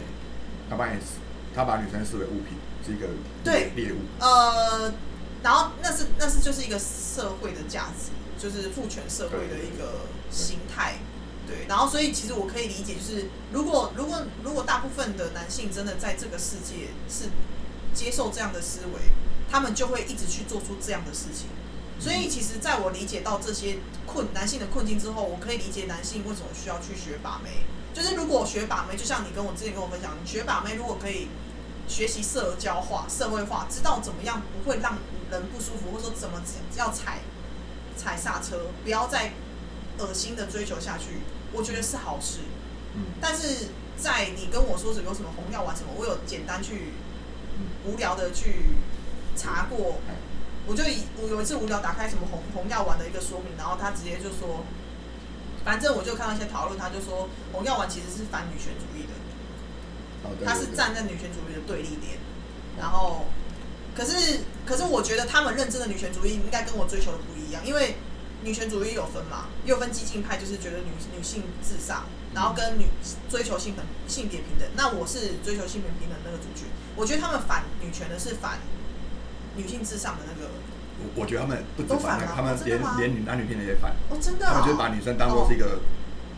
[0.70, 1.00] 他把你
[1.56, 3.08] 他把女生视为物品，是一个
[3.44, 4.94] 对猎物，呃，
[5.44, 8.12] 然后那是那是就是一个社会的价值，
[8.42, 10.96] 就是父权社会的一个形态。
[11.48, 17.30] 对，然后所以其实我可以理解，就是如果如果如果大部分的男性真的在这个世界是
[17.94, 19.02] 接受这样的思维，
[19.50, 21.48] 他们就会一直去做出这样的事情。
[22.00, 27.66] 所以其实，在我理解到这些困男性的困境之后，我可以理解男性为什么需要去学把妹。
[27.94, 31.28] 就是如果学把妹，就像你跟我之前跟我分享，学把妹如果可以
[31.88, 34.98] 学习社交化、社会化，知道怎么样不会让
[35.30, 36.42] 人不舒服，或者说怎么
[36.78, 37.20] 要踩
[37.98, 39.34] 踩刹车，不要再
[40.00, 42.40] 恶心的追求下去，我觉得是好事。
[42.96, 46.94] 嗯但是在你跟我说是有什么红药丸什么，我有简单去，
[47.86, 48.66] 无聊的去
[49.36, 50.00] 查过，
[50.66, 54.64] 我就以我有一次无聊打开什么红红药丸的一个说明，然后他直接就说，
[55.64, 59.14] 反正我就看到一些讨论，他就说红药丸其实是反女权主义的，
[60.24, 62.18] 哦对他是站在女权主义的对立点，
[62.78, 63.26] 然后，
[63.96, 67.98] 可是可是我觉得他们认真的女权主义应该跟我追求的不一样，因为
[68.44, 72.88] 女权主义有分嘛，又分激进派，就是觉得女女性至上，然后跟女
[73.30, 74.68] 追求性平性别平等。
[74.76, 78.58] 那我是追求性别平等那个主角，我觉得他们反女权的是反
[79.56, 80.50] 女性至上的那个，
[81.02, 85.80] 我我觉得他们不止都反那个，他们连连女男女平等也反，哦，真的、哦，他们就把女生当做是一个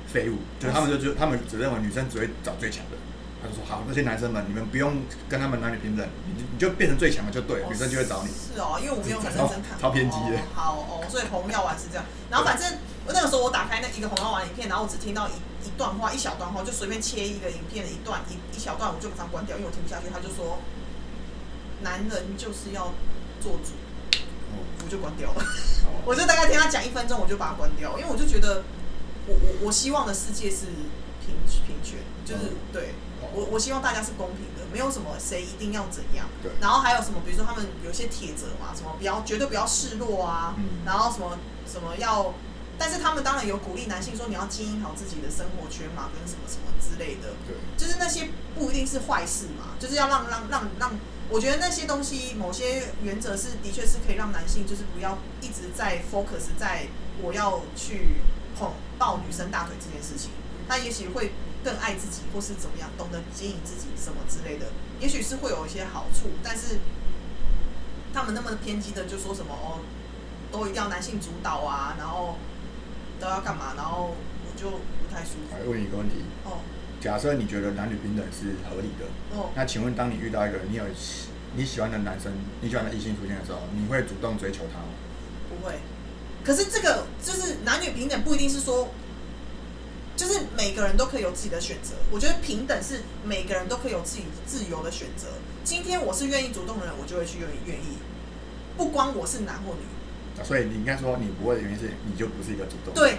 [0.08, 2.98] 废物，哦就是他们就就他们只认为女生只会找最强的，
[3.42, 8.30] 他就说好，那些男生们，你们不用跟他们男女平等，你就你就变成最强的就对女生就会找你。
[8.30, 9.78] 是哦，因为我没有很认真看。
[9.80, 12.06] 超超偏激的哦好哦，所以红药丸是这样。
[12.30, 12.66] 然后反正
[13.08, 15.34] 那个时候我打开那一个红药丸影片，然后我只听到一
[15.68, 20.08] 一段话，一小段话，就随便切一个影片的一段一一小段，我就把它关掉，因为我听不下去。
[20.14, 20.60] 他就说，
[21.82, 22.94] 男人就是要
[23.42, 23.83] 做主，哦
[24.84, 25.42] 我就关掉了。
[25.42, 28.64] 哦 我就大概听他讲一分钟，我就把它关掉，因为我就觉得，
[29.28, 30.68] 我我我希望的世界是
[31.26, 31.36] 平
[31.66, 36.28] 平权，就是、嗯对哦我我希望大家是公平的，没有什么谁一定要怎样。
[36.42, 42.34] 对然后还有什么，比如说他们有一些铁则嘛，什么不要绝对不要示弱啊，嗯然后什么什么要，
[42.78, 47.30] 但是他们当然有鼓励男性说你要经营好自己的生活圈嘛，跟什么什么之类的。
[47.48, 50.92] 对，就是那些不一定是坏事嘛，就是要让让让让，
[51.34, 56.86] 我觉得那些东西某些原则是的确是可以让男性就是不要一直在 focus 在
[57.24, 58.18] 我要去
[58.56, 60.30] 捧抱女生大腿这件事情，
[60.70, 61.32] 他也许会
[61.64, 64.68] 更爱自己或是怎么样，懂得经营自己什么之类的，
[65.00, 66.78] 也许是会有一些好处，但是
[68.14, 69.82] 他们那么偏激的就说什么哦，
[70.52, 72.38] 都一定要男性主导啊，然后
[73.20, 74.14] 都要干嘛，然后
[74.46, 75.58] 我就不太舒服。
[75.58, 76.60] 来问一个问题：哦
[77.04, 79.50] 假设你觉得男女平等是合理的，哦。
[79.56, 80.84] 那请问当你遇到一个你有
[81.58, 84.88] 你喜欢的男生，你喜欢的异性出现的时候，你会主动追求他吗？
[85.50, 85.74] 不会。
[86.46, 88.88] 可是这个就是男女平等，不一定是说，
[90.16, 91.96] 就是每个人都可以有自己的选择。
[92.10, 95.28] 我觉得平等是每个人都可以有自己自由的选择。
[95.66, 97.98] 今天我是愿意主动的人，我就会去愿意愿意，
[98.78, 99.82] 不光我是男或女。
[100.40, 103.18] 啊所以你应该说你不会的原因是你就不是一个主动，对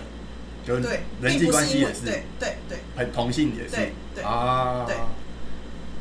[0.66, 4.96] 就是对，人际并不关系也是，对对对，很同性也是，对对啊，对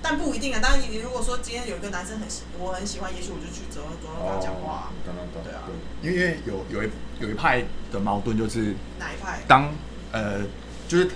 [0.01, 0.59] 但不一定啊。
[0.61, 5.63] 当然，你如果说今天有一个男生很喜我很喜欢，也许我就去走走跟他讲话、哦，懂懂懂，对啊。
[6.01, 9.39] 因为因为有有一有一派的矛盾就是哪一派？
[9.47, 9.71] 当
[10.11, 10.41] 呃
[10.87, 11.09] 就是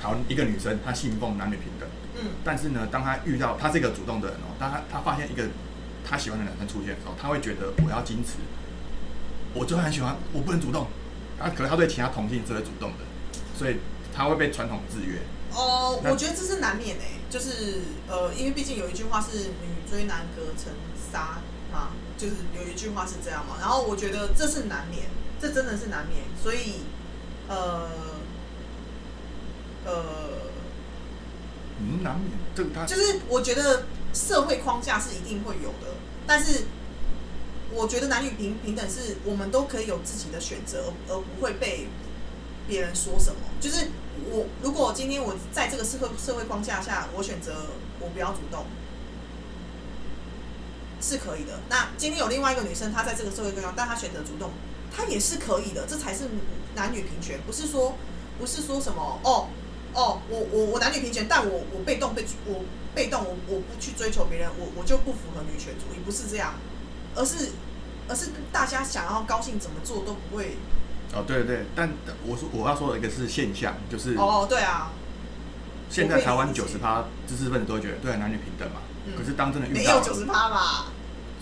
[0.00, 2.30] 好一个女生她信奉男女平等，嗯。
[2.44, 5.44] 但是呢，当她遇到她是一个主动的人哦，当她她发现一个
[6.04, 8.38] 她喜欢的男生出现的时候，她会觉得我要矜持，
[9.54, 10.86] 我就很喜欢，我不能主动，
[11.38, 12.98] 啊，可能他对其他同性是会主动的，
[13.56, 13.76] 所以
[14.14, 15.20] 他会被传统制约。
[15.52, 20.72] 哦，那我觉得这是难免诶、就是呃，因为毕竟有一句话是“女追男隔层
[21.10, 21.40] 纱”
[21.72, 23.56] 嘛，就是有一句话是这样嘛。
[23.60, 25.06] 然后我觉得这是难免，
[25.40, 26.20] 这真的是难免。
[26.42, 26.82] 所以
[27.48, 27.88] 呃
[29.86, 30.04] 呃，
[31.80, 35.94] 嗯，难免这个他就是我觉得社会框架是一定会有的，
[36.26, 36.64] 但是
[37.72, 41.86] 我觉得男女平平等是我们都可以有自己的选择，而不会被
[42.66, 43.40] 别人说什么。
[43.60, 43.88] 就是
[44.30, 47.66] 我如果今天我在这个社会社会框架下，我选择
[48.00, 48.64] 我不要主动。
[51.00, 51.60] 是可以的。
[51.68, 54.50] 那今天有另外一个女生，她在这个社会框架，但她选择主动，
[54.90, 55.86] 她也是可以的。
[55.86, 56.24] 这才是
[56.74, 57.94] 男女平权，不是说
[58.36, 59.46] 不是说什么哦
[59.94, 62.64] 哦，我我我男女平权，但我我被动被我
[62.96, 66.54] 被动我我不去追求别人，我我就不符合女权主义，不是这样，
[67.18, 67.50] 而是
[68.08, 70.56] 而是大家想要高兴怎么做都不会。
[71.12, 71.90] 哦，对对，但
[72.24, 74.92] 我说我要说的一个是现象，就是哦，对啊，
[75.90, 80.86] 现在台湾九十趴知识分子都会觉得对男女平等嘛，嗯可是当真的遇到，没有九十趴吧？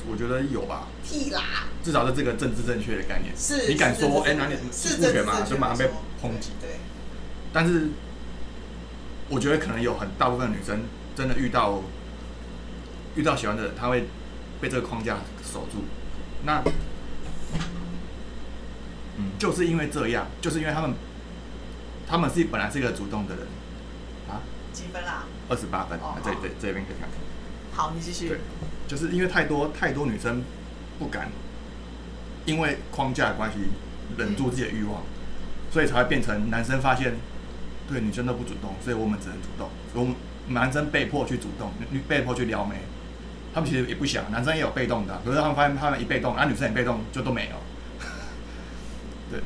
[0.09, 1.67] 我觉得有吧，屁啦！
[1.83, 3.35] 至少是这个政治正确的概念。
[3.37, 5.87] 是你敢说哎、是男女是不权嘛，就马上被
[6.23, 6.51] 抨击。
[6.61, 6.79] 对，
[7.53, 7.89] 但是
[9.29, 10.85] 我觉得可能有很大部分女生
[11.17, 11.83] 真的遇到
[13.17, 14.07] 遇到喜欢的人，她会
[14.61, 15.85] 被这个框架守住。
[16.45, 16.63] 那
[19.19, 20.95] 嗯，就是因为这样，就是因为他们
[22.07, 23.47] 他们是本来是一个主动的人
[24.29, 24.43] 啊，
[24.73, 25.25] 几分啦？
[25.49, 27.09] 二十八分，哦这这这边可以看。
[27.73, 28.39] 好，你继续对。，
[28.87, 30.43] 就是因为太多太多女生
[30.99, 31.31] 不敢，
[32.45, 33.59] 因为框架的关系
[34.19, 35.03] 忍住自己的欲望，
[35.71, 37.15] 所以才会变成男生发现，
[37.89, 40.15] 对女生都不主动，所以我们只能主动，所以我们
[40.49, 42.77] 男生被迫去主动，女被迫去撩妹，
[43.57, 47.57] 他们其实也不想，男生也有被动的啊，可是他们发现他们一被动，啊女生也被动，就都没有。
[49.33, 49.41] 对，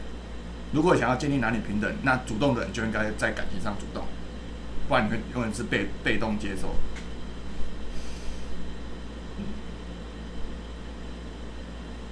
[0.72, 4.04] 如果想要建立男女平等，那主动的人就应该在感情上主动，
[4.88, 6.74] 不然你会永远是被被动接受。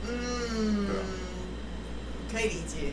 [0.06, 1.02] 嗯对啊，
[2.32, 2.92] 可以理解，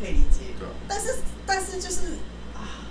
[0.00, 0.54] 可以理解。
[0.58, 2.14] 对啊但是但是就是
[2.54, 2.88] 啊，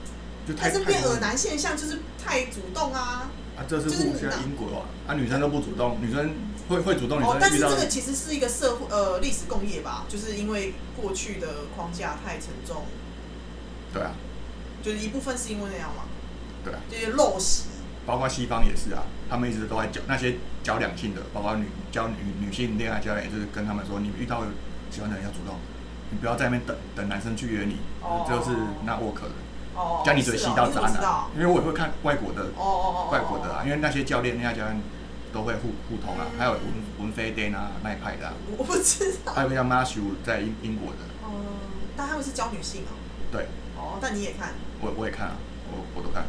[0.47, 3.31] 就太但是变恶男现象就是太主动啊。
[3.59, 5.11] 啊，这是就是互相因果啊！
[5.11, 6.31] 啊，女生都不主动，女生
[6.69, 12.85] 会会主动，女哦，但是这个其实是一个社会呃历史共业吧，就是因为过去的框架太沉重，
[13.93, 14.11] 对啊，
[14.81, 16.03] 就是一部分是因为那样嘛，
[16.63, 17.63] 对啊，这些陋习。
[18.05, 24.43] 包括西方也是啊，他们一直都在教那些教两性的，包括女教女女性恋爱教练，也就是跟他们说，你遇到
[24.89, 25.57] 喜欢的人要主动，
[26.09, 29.31] 你不要在那边等等男生去约你，哦这就是那 work 的。
[29.75, 31.25] 哦，将你嘴吸到渣男。
[31.36, 34.82] 因为我也会看外国的哦哦哦，外国的啊，因为那些教练那些教练
[35.32, 36.60] 都会互互通啊，嗯还有文
[36.99, 39.34] 文飞 Dan 啊那一派的啊，我不知道。
[39.34, 41.32] 还有一个叫 Matthew 在英英国的，哦，
[41.95, 42.93] 但他们是教女性哦。
[43.32, 43.43] 对
[43.77, 44.53] 哦，但你也看。
[44.82, 45.34] 我我也看啊，
[45.71, 46.25] 我我都看。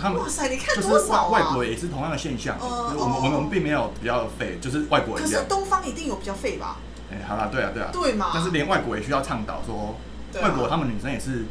[0.00, 1.26] 他们哇塞，你看就是多少啊？
[1.28, 5.42] 外外国也是同样的现象，嗯就是我们哦我们并没有比较废，就是外国可人一样。
[5.42, 6.76] 是东方一定有比较废吧？
[7.10, 9.96] 哎，好啦，对啊，对啊，对嘛但是连外国也需要倡导说，
[10.40, 11.46] 外国他们女生也是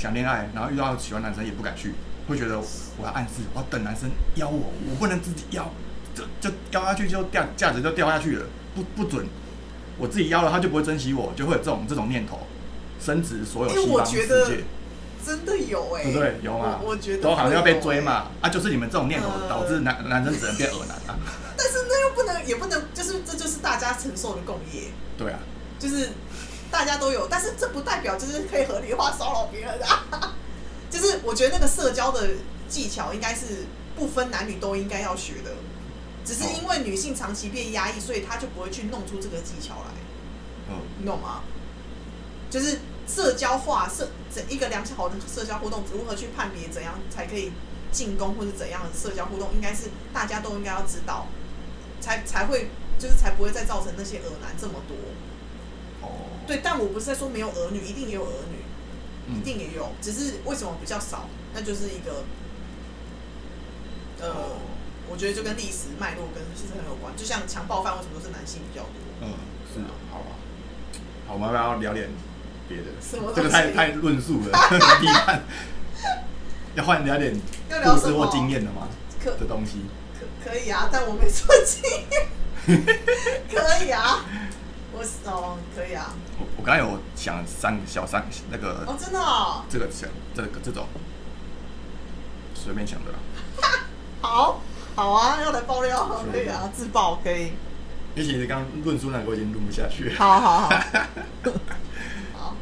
[0.00, 1.92] 想恋爱，然后遇到喜欢男生也不敢去，
[2.26, 5.70] 会觉得我要暗示，我要等男生邀我，我不能自己邀，
[6.14, 9.26] 就就邀下去就掉价值就掉下去了，不不准，
[9.98, 12.46] 我自己邀了他就不会珍惜我，就会有这种这种念头，
[12.98, 14.64] 深植所有西方世我觉得界，
[15.24, 16.36] 真的有哎、对不对？
[16.42, 16.80] 有吗？
[16.82, 18.00] 我我觉得都好像要被追。
[18.00, 21.18] 嘛，啊，就是你们这种念头呃导致男男生只能变恶男啊，
[21.56, 24.84] 但是那又不能，也不能，就是这就是大家承受的共业，
[25.18, 25.38] 对啊，
[25.78, 26.08] 就是
[26.70, 30.34] 大家都有，但是这不代表就是可以合理化骚扰别人啊。
[30.90, 32.30] 就是我觉得那个社交的
[32.68, 35.52] 技巧应该是不分男女都应该要学的，
[36.24, 39.92] 只是因为女性长期被压抑，所以她就不会去弄出这个技巧来。
[40.68, 41.42] 嗯，你懂吗？
[42.50, 47.52] 就是社交化社整一个良好的社交互动，如何去判别怎样才可以
[47.92, 51.28] 进攻或者怎样的社交互动，应该是大家都应该要知道，
[52.00, 54.96] 才才会就是才不会再造成那些恶男这么多。
[56.50, 58.56] 哦，对，但我不是在说没有儿女，一定也有儿女，
[59.34, 62.24] 一嗯，定也有，只是为什么比较少，那就是一个
[64.20, 64.56] 呃，哦
[65.08, 68.92] 我觉得就跟历史脉络跟其实很有关，就像强暴犯为什么都是男性比较多。
[69.22, 69.34] 嗯，
[69.72, 70.26] 是啊，好吧，
[71.26, 72.08] 好，我们要不要聊点
[72.68, 72.84] 别的？
[73.00, 74.58] 什么这个太太论述了，
[75.00, 75.42] 批判。
[76.76, 77.34] 要换聊点
[77.68, 78.88] 故事或经验的吗？
[79.22, 79.86] 可的东西。
[80.44, 82.28] 可可以啊，但我没说经验。
[83.50, 84.24] 可以啊，
[84.92, 86.12] 我哦，可以啊。
[86.38, 90.86] 我我刚才有想三个小三那个、哦，真的哦，这个想这个这种
[92.54, 93.18] 随便想的啦。
[94.20, 94.60] 好，
[94.94, 97.52] 好啊，要来爆料，可以啊，自爆可以。
[98.16, 100.16] 因为其实刚刚论述那个我已经录不下去了。
[100.18, 100.68] 好好好。
[102.36, 102.56] 好，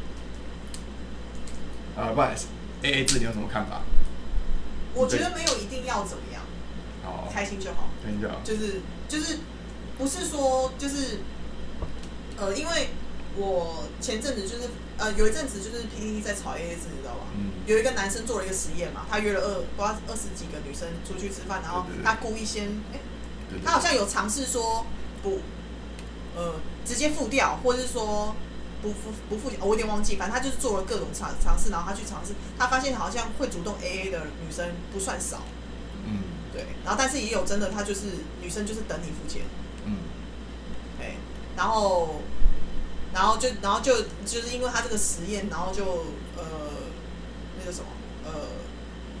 [2.01, 2.47] 啊，不好意思
[2.83, 3.81] A A 制你有什么看法？
[4.93, 6.41] 我觉得没有一定要怎么样，
[7.03, 7.89] 好，开心就好。
[8.03, 8.35] 开心就好。
[8.43, 9.39] 就是就是
[9.97, 11.19] 不是说就是
[12.39, 12.89] 呃，因为
[13.37, 17.27] 我前阵子就是呃有一阵子就是 PPT 在炒 AA 制，你知道吧？
[17.35, 22.99] 嗯有一个男生做了一个实验嘛，他约了二不知道二十几个女生出去吃饭，然后他故意先哎、
[23.63, 24.85] 他好像有尝试说
[25.21, 25.39] 不
[26.35, 28.35] 呃直接付掉，或者是说。
[28.81, 35.41] 不付不付钱、哦我有点忘记，反正他就是做了各种尝尝试，然后他去尝试，他发现好像会主动 AA 的女生不算少，
[36.07, 36.23] 嗯
[36.53, 38.03] 对，然后但是也有真的，他就是
[38.41, 39.41] 女生就是等你付钱，
[41.59, 42.21] 然后，
[43.13, 43.93] 然后就，然后就，
[44.25, 45.83] 就是因为他这个实验，然后就
[46.37, 46.43] 呃，
[47.59, 47.87] 那个什么，
[48.23, 48.31] 呃，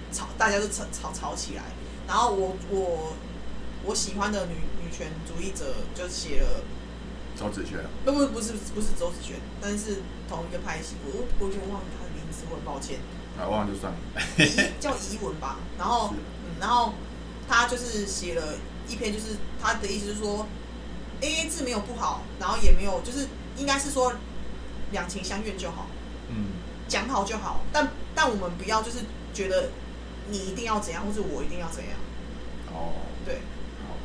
[0.09, 1.63] 吵，大家都吵吵吵起来。
[2.07, 3.13] 然后我我
[3.83, 6.63] 我喜欢的女女权主义者就写了，
[7.37, 7.77] 周子轩。
[8.05, 12.99] 不不不是不是周子轩，但是同一个派系，我我有点忘了他的名字，我很抱歉。
[13.37, 13.99] 啊，忘了就算了。
[14.79, 16.93] 叫怡文吧，然后嗯，然后
[17.49, 18.53] 他就是写了
[18.87, 20.47] 一篇，就是他的意思是说
[21.21, 23.27] ，A A 制没有不好，然后也没有就是
[23.57, 24.13] 应该是说
[24.91, 25.87] 两情相悦就好，
[26.29, 26.47] 嗯
[26.87, 28.99] 讲好就好，但但我们不要就是
[29.33, 29.69] 觉得
[30.29, 31.93] 你一定要怎样，或者我一定要怎样，
[32.73, 32.93] 哦，
[33.25, 33.41] 对，
[33.87, 33.95] 好，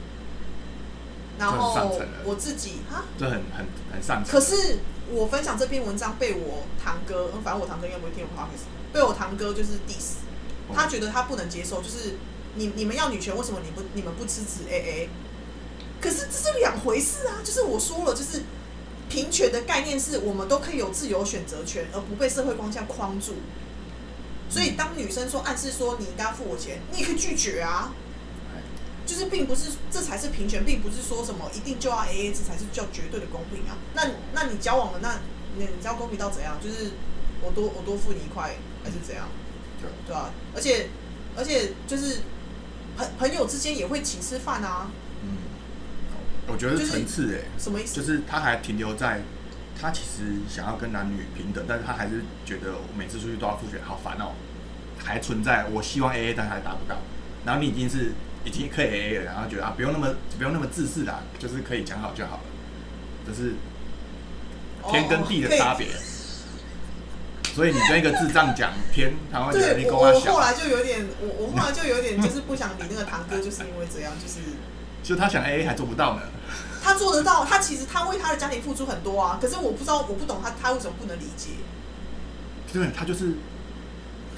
[1.39, 4.33] 然这很上后层了我自己哈，这很很很上层。
[4.33, 4.79] 可是
[5.11, 10.17] 我分享这篇文章被我堂哥，嗯反正我堂哥应该不会听我 podcast，被我堂哥就是 diss。
[10.67, 12.17] 哦他觉得他不能接受，就是
[12.55, 15.09] 你你们要女权，为什么你不你们不支持 AA？
[16.05, 17.41] 可是这是两回事啊！
[17.43, 18.43] 就是我说了，就是
[19.09, 23.37] 平权的概念是我们都可以有自由选择权，而不被社会框架框住。
[24.51, 27.95] 所以当女生说暗示说你应该要付我钱，你也可以拒绝啊。
[28.53, 28.61] 哎
[29.07, 33.77] 就是并不是这才是平权，并不是说什么一定就要 AA 制才是叫绝对的公平啊。
[33.95, 35.21] 那那你交往了，那
[35.57, 36.59] 你你知道公平到怎样？
[36.63, 36.91] 就是
[37.43, 39.27] 我多我多付你一块，还是怎样？
[39.81, 40.91] 对对啊，而且
[41.35, 42.21] 而且就是
[42.95, 45.04] 朋朋友之间也会请吃饭啊，嗯，
[46.47, 47.95] 我觉得是层次哎，什么意思？
[47.95, 49.23] 就是他还停留在
[49.81, 54.33] 他其实想要跟男女平等，但是他还是觉得我每次出去都要付钱，好烦哦。
[55.03, 56.97] 还存在我希望 AA，但还达不到。
[57.45, 58.13] 然后你已经是
[58.45, 62.43] 已经可以 AA 了，然后觉得啊不用那么不用那么自私啦，就是可以讲好就好了，
[63.27, 63.55] 这是
[64.91, 65.89] 天跟地的差别。
[67.55, 74.41] 所以你跟一个智障讲天，他会觉得你，跟我小，我我后来就有点，我我后来就有点就是不想理那个堂哥，就是因为这样，就是
[75.05, 76.23] 就他想 AA 还做不到呢。
[76.85, 81.53] 他做得到，他其实他为他的家庭付出很多啊，可是我不知道，我不懂他他为什么不能理解。
[82.71, 83.37] 对，他就是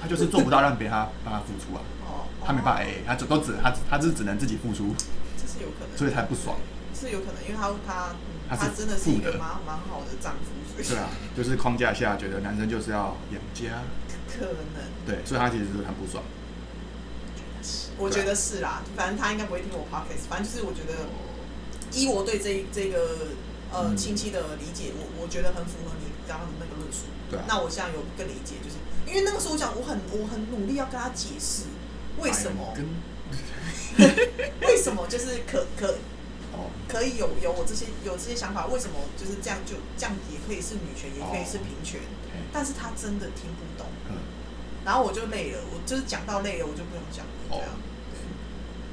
[0.00, 4.94] 他就是做不到让别人他帮他付出啊，哦，他没办法 AA，他只都只他他就是只能自己付出，
[5.36, 6.56] 这是有可能，所以才不爽。
[6.94, 10.88] 是有可能，因为他他嗯他他真的是一个蛮蛮好的丈夫，所以。
[10.88, 13.82] 对啊，就是框架下觉得男生就是要养家，
[14.32, 14.84] 可能。
[15.04, 16.22] 对，所以他其实是很不爽。
[17.98, 21.08] 我觉得是啦，反正他应该不会听我 podcast，反正就是我觉得，
[21.92, 23.28] 依我对这这个
[23.72, 23.96] 呃嗯。
[23.96, 27.06] 亲戚的理解，我我觉得很符合你刚刚的那个论述。
[27.30, 27.44] 对啊。
[27.48, 28.76] 那我现在有更理解，就是
[29.06, 31.64] 因为那个时候我讲，我很我很努力要跟他解释
[32.18, 32.86] 为什么跟
[34.68, 35.98] 为什么就是可可
[36.52, 36.70] 哦。
[36.88, 42.00] 可以有有我这些有这些想法，为什么就是这样就这样也可以是女权，也可以是平权，
[42.32, 44.14] 嘿但是他真的听不懂，嗯，
[44.84, 47.70] 然后我就累了，我就是讲到累了，我就不想讲了，这样。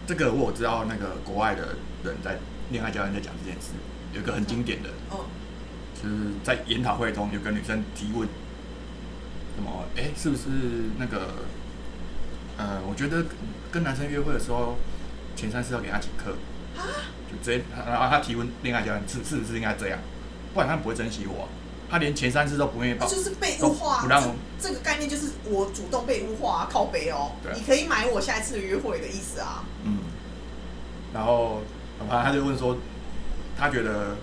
[0.07, 2.37] 这个我有知道，那个国外的人在
[2.73, 3.69] 恋爱教练在讲这件事，
[4.13, 5.19] 有一个很经典的，嗯
[5.95, 8.27] 就是在研讨会中有个女生提问，
[9.55, 10.43] 什么哎、是不是
[10.97, 11.45] 那个
[12.57, 13.23] 呃，我觉得
[13.71, 14.75] 跟男生约会的时候，
[15.35, 16.35] 前三次要给他请客，
[17.31, 19.99] 就直接，然后他提问恋爱教练是是不是应该这样，
[20.53, 21.47] 不然他不会珍惜我啊、
[21.89, 24.21] 他连前三次都不愿意报，就是被都物化，不让
[24.59, 27.55] 这这个概念就是我主动被物化、靠背哦对啊。
[27.55, 29.63] 你可以买我下一次约会的意思啊。
[29.85, 29.99] 嗯，
[31.13, 31.61] 然后
[31.99, 32.77] 反正他就问说，
[33.57, 34.17] 他觉得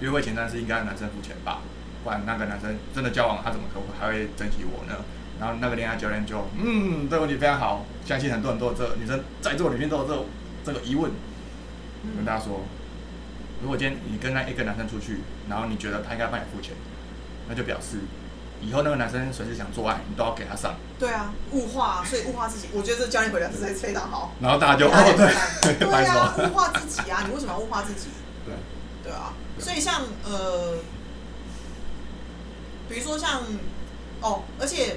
[0.00, 1.62] 约会前三次应该男生付钱吧，
[2.04, 5.04] 不然那个男生真的交往，他怎么可还会珍惜我呢？
[5.40, 10.24] 然后那个恋爱教练就，嗯，这个问题非常好，相信很多人都有这女生在座里面都有这
[10.64, 11.10] 这个疑问，
[12.16, 12.62] 跟大家说，
[13.60, 15.18] 如果今天你跟那一个男生出去，
[15.48, 16.74] 然后你觉得他应该帮你付钱，
[17.48, 17.98] 那就表示
[18.66, 24.32] 以后那个男生随时想做爱，你都要给他上，对啊，物化，所以物化自己，我觉得这教练回答是非常好。
[24.40, 28.08] 然后大家就哦对，看对啊， 物化自己啊，你为什么要物化自己？
[28.44, 28.54] 对。
[29.04, 30.78] 对啊，所以像呃，
[32.88, 33.42] 比如说像
[34.22, 34.96] 哦，而且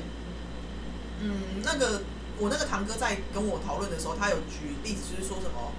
[1.20, 2.04] 嗯，那个
[2.38, 5.74] 我那个堂哥在跟我讨论的时候，他有举例子，就是说什么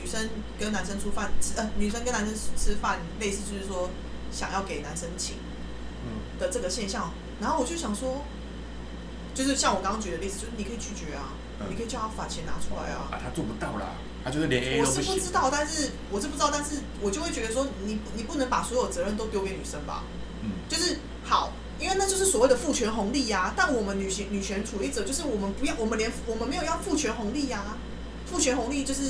[0.00, 3.90] 女生跟男生吃饭，吃呃，女生跟男生吃饭，类似就是说
[4.32, 5.51] 想要给男生请嗯，
[6.42, 8.22] 的这个现象，然后我就想说，
[9.32, 11.30] 就是像我刚刚举的例子，就是你可以拒绝啊，
[11.60, 14.84] 嗯你可以叫他把钱拿出来啊，啊，他做不到啦，他就是连 A。
[14.84, 20.02] 是不知道，但是我是不知道，但是我就会觉得说，你你不能把所有责任都丢给女生吧？
[20.42, 27.76] 嗯，就是好，因为那就是所谓的父权红利呀、但我们女性女权主义者就是我们不要，我们连我们没有要父权红利呀、
[28.26, 29.02] 父权红利就是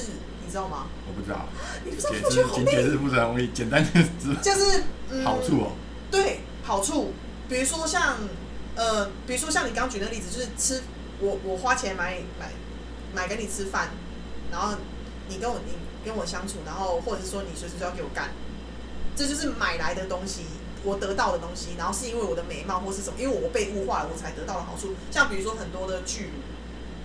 [0.44, 0.86] 你知道吗？
[1.08, 1.46] 我不知道，
[1.84, 5.72] 你不知道父权红利释请解释不是很容易，简单就是就是嗯好处哦。
[6.10, 7.12] 对好处，
[7.52, 8.16] 比如说像
[8.74, 10.82] 呃，比如说像你刚举的例子，就是吃
[11.20, 12.50] 我我花钱买买
[13.14, 13.90] 买给你吃饭，
[14.50, 14.74] 然后
[15.28, 18.30] 你跟我你跟我相处，然后或者是说你随时都要给我干，
[19.14, 20.46] 这就是买来的东西，
[20.82, 24.94] 我得到的东西，然后是因为我的美貌或是什么，因为我被物化了，我才得到了好处。
[25.10, 26.30] 像比如说很多的巨乳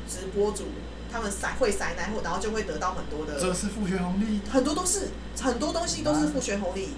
[0.10, 0.70] 直播主，
[1.12, 4.40] 他们塞会塞奶，或然后就会得到很多的这是复权红利。
[4.50, 5.10] 很多都是
[5.42, 6.92] 很多东西都是复权红利。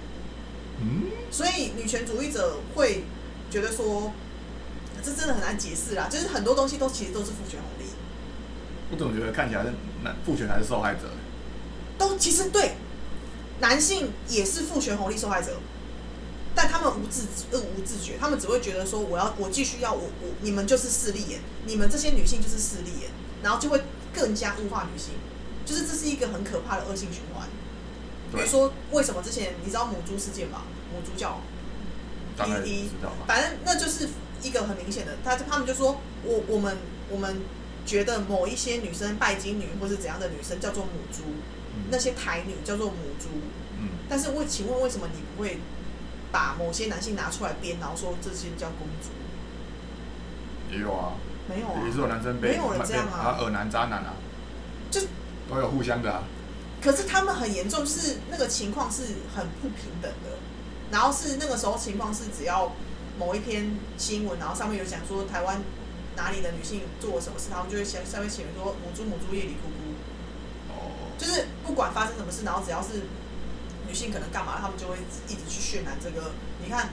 [0.81, 3.03] 嗯，所以女权主义者会
[3.49, 4.11] 觉得说，
[5.03, 7.89] 这真的很难解释啦，就是很多东西都其实都是父权红利，
[8.91, 9.73] 我总觉得看起来是
[10.03, 11.01] 男父权还是受害者。
[11.97, 12.75] 都其实对，
[13.59, 15.59] 男性也是父权红利受害者，
[16.55, 23.09] 但他们无自呃无自觉，他们只会觉得说，我要我继续要我我你们就是势利眼，你们这些女性就是势利眼，
[23.43, 23.81] 然后就会
[24.13, 25.13] 更加物化女性，
[25.65, 27.47] 就是这是一个很可怕的恶性循环。
[28.31, 30.63] 比如，说，为什么之前你知道母猪事件吧？
[30.93, 31.41] 母猪教
[32.39, 33.25] 大概第一知道吧。
[33.27, 34.07] 反正那就是
[34.41, 36.77] 一个很明显的，他他们就说我我们
[37.09, 37.41] 我们
[37.85, 41.23] 觉得某一些女生拜金女或是怎样的女生叫做母猪，
[41.75, 43.27] 嗯那些台女叫做母猪，
[43.77, 45.59] 嗯，但是为请问为什么你不会
[46.31, 49.09] 把某些男性拿出来编，然后说这些叫公主？
[50.71, 51.13] 也有啊，
[51.49, 54.13] 没有啊也，是有男生被没有人这样啊被然后恶男渣男啊，
[54.91, 55.01] 就
[55.49, 56.23] 都有互相的啊。
[56.81, 59.03] 可是他们很严重，就是那个情况是
[59.35, 60.38] 很不平等的。
[60.91, 62.71] 然后是那个时候情况是，只要
[63.17, 65.61] 某一篇新闻，然后上面有讲说台湾
[66.15, 73.03] 哪里的女性做了什么事，他们就会写上面写说母猪母猪夜里哭哭，哦，就是不管发生什么事，然后只要是
[73.87, 76.31] 女性可能干嘛，他们就会一直去渲染这个。
[76.61, 76.89] 你看，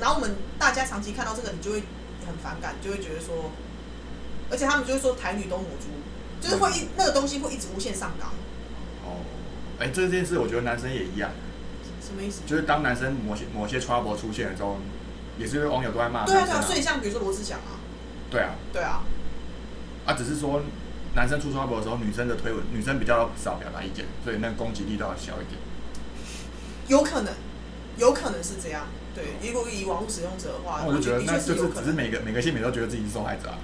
[0.00, 1.82] 然后我们大家长期看到这个，你就会
[2.26, 3.50] 很反感，就会觉得说，
[4.50, 5.86] 而且他们就会说台女都母猪，
[6.40, 8.30] 就是会一那个东西会一直无限上纲，
[9.04, 9.22] 哦，
[9.78, 11.30] 哎，这件事我觉得男生也一样，
[12.14, 12.42] 什么意思？
[12.46, 14.78] 就是当男生某些某些 trouble 出现的时候，
[15.36, 17.82] 也是网友都在骂对啊对啊，所以像比如说罗志祥啊，
[18.30, 19.02] 对啊，对啊，
[20.06, 20.62] 啊，只是说
[21.16, 25.60] 男生出 trouble 的时候，女生的推文，女生比较少表达意见，所以那个攻击力都要小一点。
[26.86, 27.34] 有可能，
[27.98, 28.86] 有可能是这样。
[29.14, 31.68] 对，如果以网络使用者的话，那我就觉得的那就是。
[31.68, 33.58] 只是每个每个性别都觉得自己是受害者啊。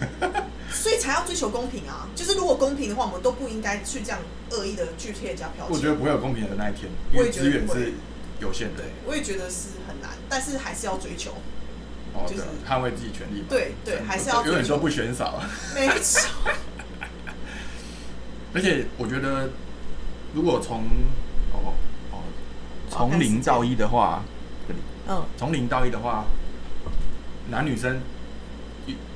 [0.70, 2.06] 所以才要追求公平啊！
[2.14, 4.18] 就是如果公平的话，我们都不应该去这样
[4.50, 5.74] 恶意的去贴人家标签。
[5.74, 7.92] 我觉得不会有公平的那一天，因为资源是
[8.40, 11.30] 有限的对。，我也觉得是很难，但是还是要追求。
[12.12, 13.46] 哦，就是，捍卫自己权利嘛。
[13.48, 15.40] 对对还是要永远都不嫌少。
[15.74, 16.20] 没错，
[18.54, 19.50] 而且我觉得，
[20.34, 20.82] 如果从
[21.52, 21.74] 哦
[22.10, 22.18] 哦
[22.90, 24.22] 从零到一的话，
[24.66, 26.24] 这里嗯，从零到一的话，
[27.50, 28.00] 男女生一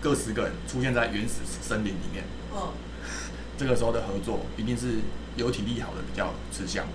[0.01, 2.73] 各十个人出现在原始森林里面，嗯，
[3.57, 5.01] 这个时候的合作一定是
[5.37, 6.87] 有体力好的比较吃香，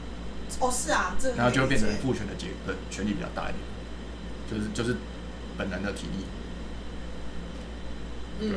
[0.60, 3.60] 哦，是啊，这个然后就会变成父权的结的权力比较大一点，
[4.50, 4.98] 就是就是
[5.58, 6.26] 本能的体力，
[8.42, 8.54] 嗯，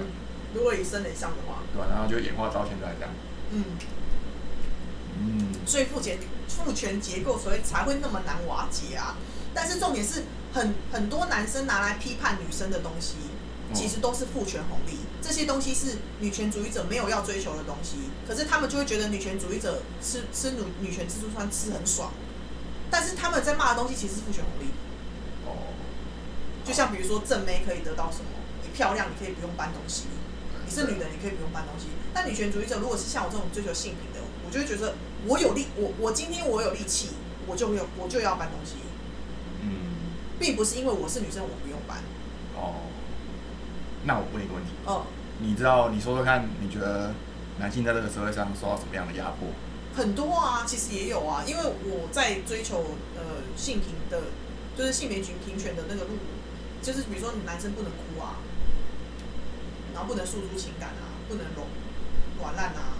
[0.54, 1.86] 如果以生理上的话，对吧？
[1.90, 3.10] 然后就演化到现在这样。
[3.50, 3.64] 嗯，
[5.20, 9.16] 嗯，所以父权父权结构所以才会那么难瓦解啊。
[9.54, 13.37] 但是重点是很很多男生拿来批判女生的东西，哦
[13.74, 17.96] 其实都是父权红利，这些东西是女权主义者没有要追求的东西，
[18.26, 22.12] 可是他们就会觉得女权主义者吃吃女女权自助餐吃很爽，
[22.90, 24.70] 但是他们在骂的东西其实是父权红利，
[25.44, 25.74] 哦，
[26.64, 28.30] 就像比如说正妹可以得到什么，
[28.62, 30.04] 你漂亮你可以不用搬东西，
[30.64, 34.94] 你是女的你可以不用搬东西，但女权主义者如果是像我这种追求性平的，我就会觉得
[35.26, 37.10] 我有力，我我今天我有力气，
[37.46, 38.76] 我就有我就要搬东西，
[39.62, 41.98] 嗯，并不是因为我是女生我不用搬，
[42.56, 42.88] 哦，
[44.04, 45.02] 那我问你一个问题，嗯。
[45.40, 47.14] 你知道你说说看，你觉得
[47.60, 49.48] 男性在这个社会上受到什么样的压迫？
[49.94, 54.30] 很多啊，其实也有啊，因为我在追求呃性平的，
[54.76, 56.18] 就是性别平平权的那个路，
[56.82, 58.38] 就是比如说你男生不能哭啊，
[59.94, 61.66] 然后不能诉诸情感啊，不能软
[62.40, 62.98] 软烂啊，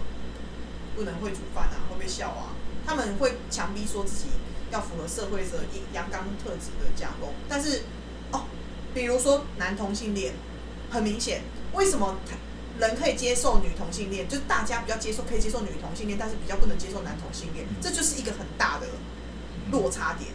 [0.95, 4.29] 不能会煮饭啊，会被笑啊，他们会强逼说自己
[4.71, 5.59] 要符合社会的
[5.93, 7.83] 阳刚特质的加工，但是
[8.31, 8.43] 哦，
[8.93, 10.33] 比如说男同性恋，
[10.89, 11.41] 很明显，
[11.73, 12.35] 为什么他
[12.79, 18.87] 人可以接受女同性恋，就是大家比较接受可以接受女同性恋，但是比较不能接受男同性恋，这就是一个很大的
[19.71, 20.31] 落差点。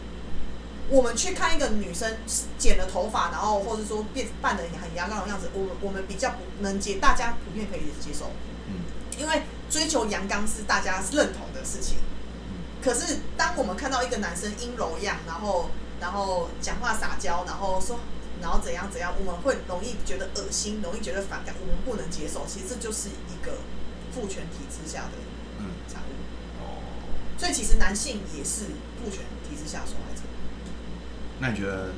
[0.87, 2.15] 我们去看一个女生
[2.59, 8.29] 剪了头发，然后或者说变扮的很阳刚的样子，我们我们比较不能接，大家普遍可以接受，
[8.67, 8.85] 嗯
[9.17, 11.97] 因为追求阳刚是大家认同的事情。
[12.83, 17.99] 可是当我们看到一个男生阴柔样，然后然后讲话撒娇，然后说
[18.41, 22.45] 然后怎样怎样，我们会容易觉得恶心，容易觉得反感，我们不能接受。
[22.47, 23.57] 其实这就是一个
[24.13, 25.17] 父权体制下的
[25.59, 26.11] 嗯，产物。
[26.61, 26.81] 哦，
[27.37, 28.65] 所以其实男性也是
[29.01, 30.21] 父权体制下的受害者。
[31.39, 31.93] 那你觉得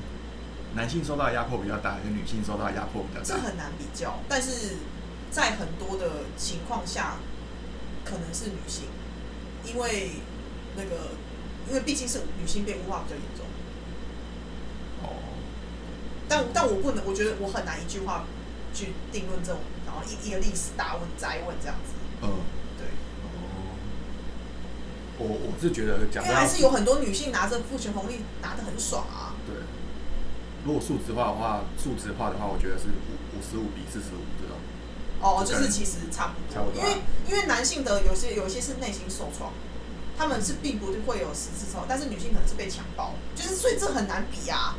[0.75, 3.25] 男性受到压迫比较大，还是女性受到压迫比较大？
[3.25, 4.77] 这很难比较，但是
[5.31, 7.17] 在很多的情况下，
[8.05, 8.85] 可能是女性，
[9.63, 10.21] 因为
[10.75, 11.11] 那个，
[11.67, 13.45] 因为毕竟是女性被污化比较严重。
[16.27, 18.25] 哦，但但我不能，我觉得我很难一句话
[18.73, 21.93] 去定论这种，然后一一个历史大问摘问这样子。
[22.21, 22.29] 嗯，
[22.77, 22.87] 对，
[23.23, 23.29] 哦，
[25.19, 29.33] 我我是觉得讲因为还是有很多女性拿着父权红利拿的很爽啊。
[29.47, 29.55] 对，
[30.65, 34.57] 如果数值化的话，数值化的话，我觉得是五五十五比四十五这种。
[35.19, 39.51] 哦，就是其实差不多，因为因为男性的有些有些是内心受创，
[40.15, 44.75] 他们是并不会有实质受，但是女性可能是被强暴，就是所以这很难比啊。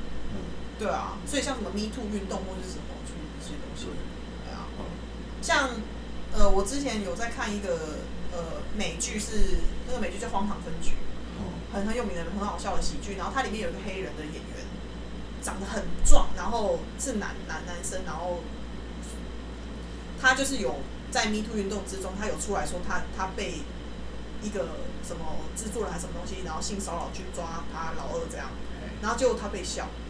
[0.78, 3.12] 嗯，对啊，所以像什么 Me Too 运动或者是什么去
[3.42, 3.86] 这些东西，
[4.44, 4.54] 对。
[4.54, 4.84] 啊，嗯。
[5.42, 5.70] 像
[6.32, 10.90] 呃，我之前有在看一个呃美剧是那个美剧叫《荒唐分局》，
[11.38, 14.66] 哦，很很有名的很好笑的喜剧，然后它里面有一个黑人的演员，
[15.42, 18.40] 长得很壮，然后是男男男生，然后
[20.20, 23.62] 他就是有在 Me Too 运动之中，他有出来说他他被
[24.42, 24.68] 一个
[25.06, 25.24] 什么
[25.56, 28.50] 制作人还是什么东西，然后性骚扰去抓他老二这样，
[28.82, 30.07] 哎，然后结果他被笑，嗯，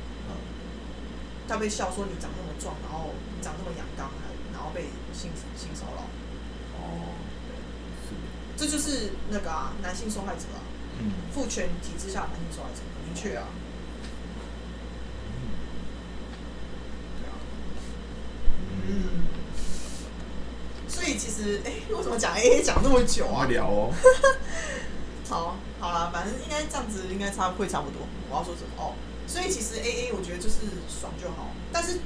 [1.49, 4.82] 他被笑说你长那么壮，然后你长那么阳刚，还然后被
[5.12, 6.03] 性性骚扰，
[6.78, 7.14] 哦，
[8.07, 8.14] 是，
[8.57, 10.61] 这就是那个啊男性受害者啊，
[11.01, 13.49] 嗯，父权体制下的男性受害者，明确啊，
[17.18, 17.34] 对啊。
[18.86, 19.24] 嗯，
[20.88, 23.46] 所以其实，哎、为什么讲 A A 讲这么久啊？
[23.46, 23.92] 聊哦，
[25.28, 28.03] 好，好啦，反正应该这样子，应该差会差不多。
[28.28, 28.68] 我要说什么？
[28.76, 28.94] 哦，
[29.28, 30.56] 所以其实 A A 我觉得就是
[30.88, 31.50] 爽就好。
[31.70, 32.00] 但是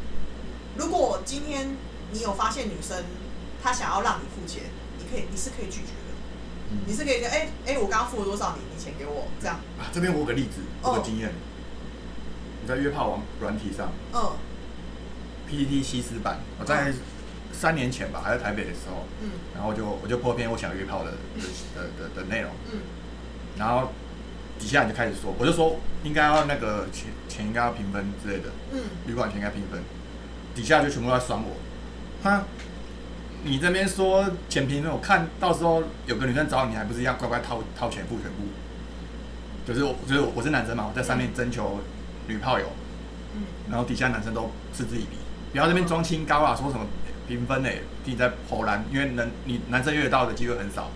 [0.76, 1.76] 如果今天
[2.12, 3.04] 你有发现女生
[3.62, 4.64] 她想要让你付钱，
[4.98, 6.10] 你可以，你是可以拒绝的。
[6.86, 9.56] 你嗯，是可以说，哎、哎、我刚刚付了多少，你你钱给我，这样。
[9.78, 11.32] 啊，这边我有个例子，有经验，
[12.62, 14.32] 你在约炮网软体上嗯
[15.46, 16.92] ，PPT 西施版，我在
[17.52, 19.30] 三年前吧，还在台北的时候，嗯。
[19.54, 21.46] 然后就我就破篇我想约炮的的
[21.76, 22.80] 的的的内容，嗯。
[23.58, 23.92] 然后
[24.62, 29.82] 底下人就开始说，我就说应该要那个钱钱应该要平分之类的，嗯，旅馆钱应该平分，
[30.54, 31.56] 底下就全部都在酸我，
[32.22, 32.44] 哈，
[33.42, 38.44] 你这边说钱平分，我看到时候有个女生找你，还不是一样乖乖掏掏钱付全部？
[39.66, 41.80] 就是我，就是我是男生嘛，我在上面征求
[42.28, 42.66] 女炮友，
[43.34, 45.16] 嗯，然后底下男生都嗤之以鼻，
[45.50, 46.86] 不要这边装清高啊，说什么
[47.26, 50.88] 平分嘞，自己在投篮，因为能你男生约得到的机会很少，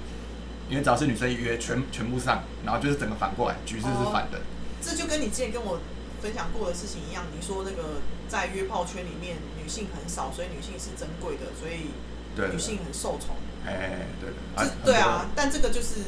[0.69, 4.41] 因为只要是女生一约，全全部上，然后就是整个反过来，局势是反的。
[4.83, 5.81] 这就跟你之前跟我
[6.21, 11.91] 分享过的事情一样，你说那个在约炮圈里面女性很少，所以女性是珍贵的，所以
[12.35, 13.37] 对女性很受宠。
[13.65, 16.01] 哎，对这对，对啊，但这个就是，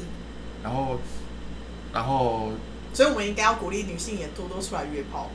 [0.62, 1.00] 然后，
[1.92, 2.52] 然后
[2.94, 5.30] 所以我们应该要鼓励女性也多多出来约炮。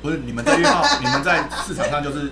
[0.00, 2.30] 不是你们在约炮，你们在市场上就是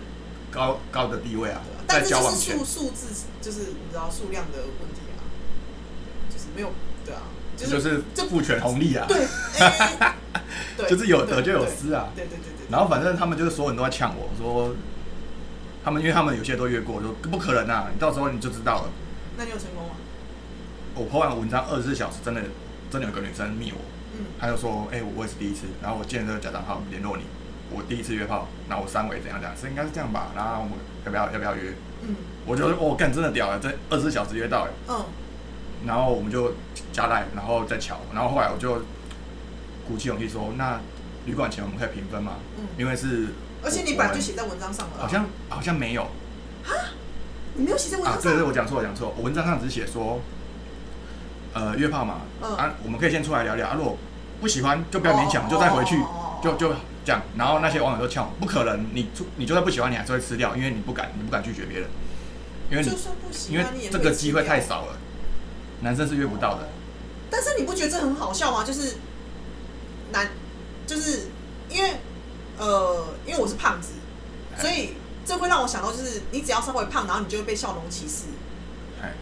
[0.50, 3.08] 高高的地位啊但这就是交往前数，数字，
[3.42, 4.58] 就是你知道数量的
[6.54, 6.72] 没有
[7.04, 7.22] 对啊，
[7.56, 9.26] 就就是是这父权红利啊，对，
[9.60, 10.14] 哎
[10.76, 12.08] 对，就是有得就有失啊。
[12.14, 12.66] 对对对对。
[12.70, 14.74] 然后反正他们就是所有人都在呛我说，
[15.84, 18.90] 他们因为他们有些都约过，说不可能啊，你到时候你就知道了。
[19.36, 19.94] 那你有成功吗？
[20.94, 22.42] 我 po 完文章二十四小时，真的
[22.90, 23.78] 真的有个女生密我，
[24.18, 27.24] 嗯她就说，哎、我也是第一次，然后我建这个假账号联络你，
[27.70, 30.32] 我第一次约炮，然后我三围怎样怎样，是应该是这样吧？
[30.36, 30.72] 然后我们
[31.04, 31.72] 要不要要不要约？
[32.02, 35.04] 嗯我觉得我，干真的屌了，这二十四小时约到哎，嗯
[35.86, 36.54] 然后我们就
[36.92, 38.82] 加赖，然后再瞧，然后后来我就
[39.86, 40.80] 鼓起勇气说，那
[41.26, 42.34] 旅馆钱我们可以平分嘛？
[42.58, 43.28] 嗯，因为是
[43.64, 46.02] 而且你本来就写在文章上了啊，好像好像没有。
[46.02, 46.70] 啊
[47.54, 50.20] 你没有写在文啊，章上，对对，我讲错了讲错，我文章上只写说，
[51.52, 52.56] 呃，约炮嘛，嗯。
[52.56, 53.98] 啊，我们可以先出来聊聊，啊，如果
[54.40, 56.74] 不喜欢就不要勉强，就再回去，哦就就
[57.04, 57.20] 这样。
[57.36, 61.88] 然后那些网友都呛我，不可能，你出你就算不喜欢，你还是会吃掉，因为你不敢，你不敢拒绝别人，
[62.70, 64.58] 因为你就算不喜因为欢你也这个机会太。
[64.60, 64.96] 少了，
[65.82, 66.68] 男生是约不到的。
[67.30, 68.62] 但是你不觉得这很好笑吗？
[68.64, 68.96] 就是
[70.12, 70.28] 男，
[70.86, 71.28] 就是
[71.70, 71.90] 因为
[72.58, 73.92] 呃，因为我是胖子，
[74.56, 78.24] 哎所以这会让我想到，就是你只要稍微胖，然后你就会被笑容歧视。
[79.02, 79.12] 哎，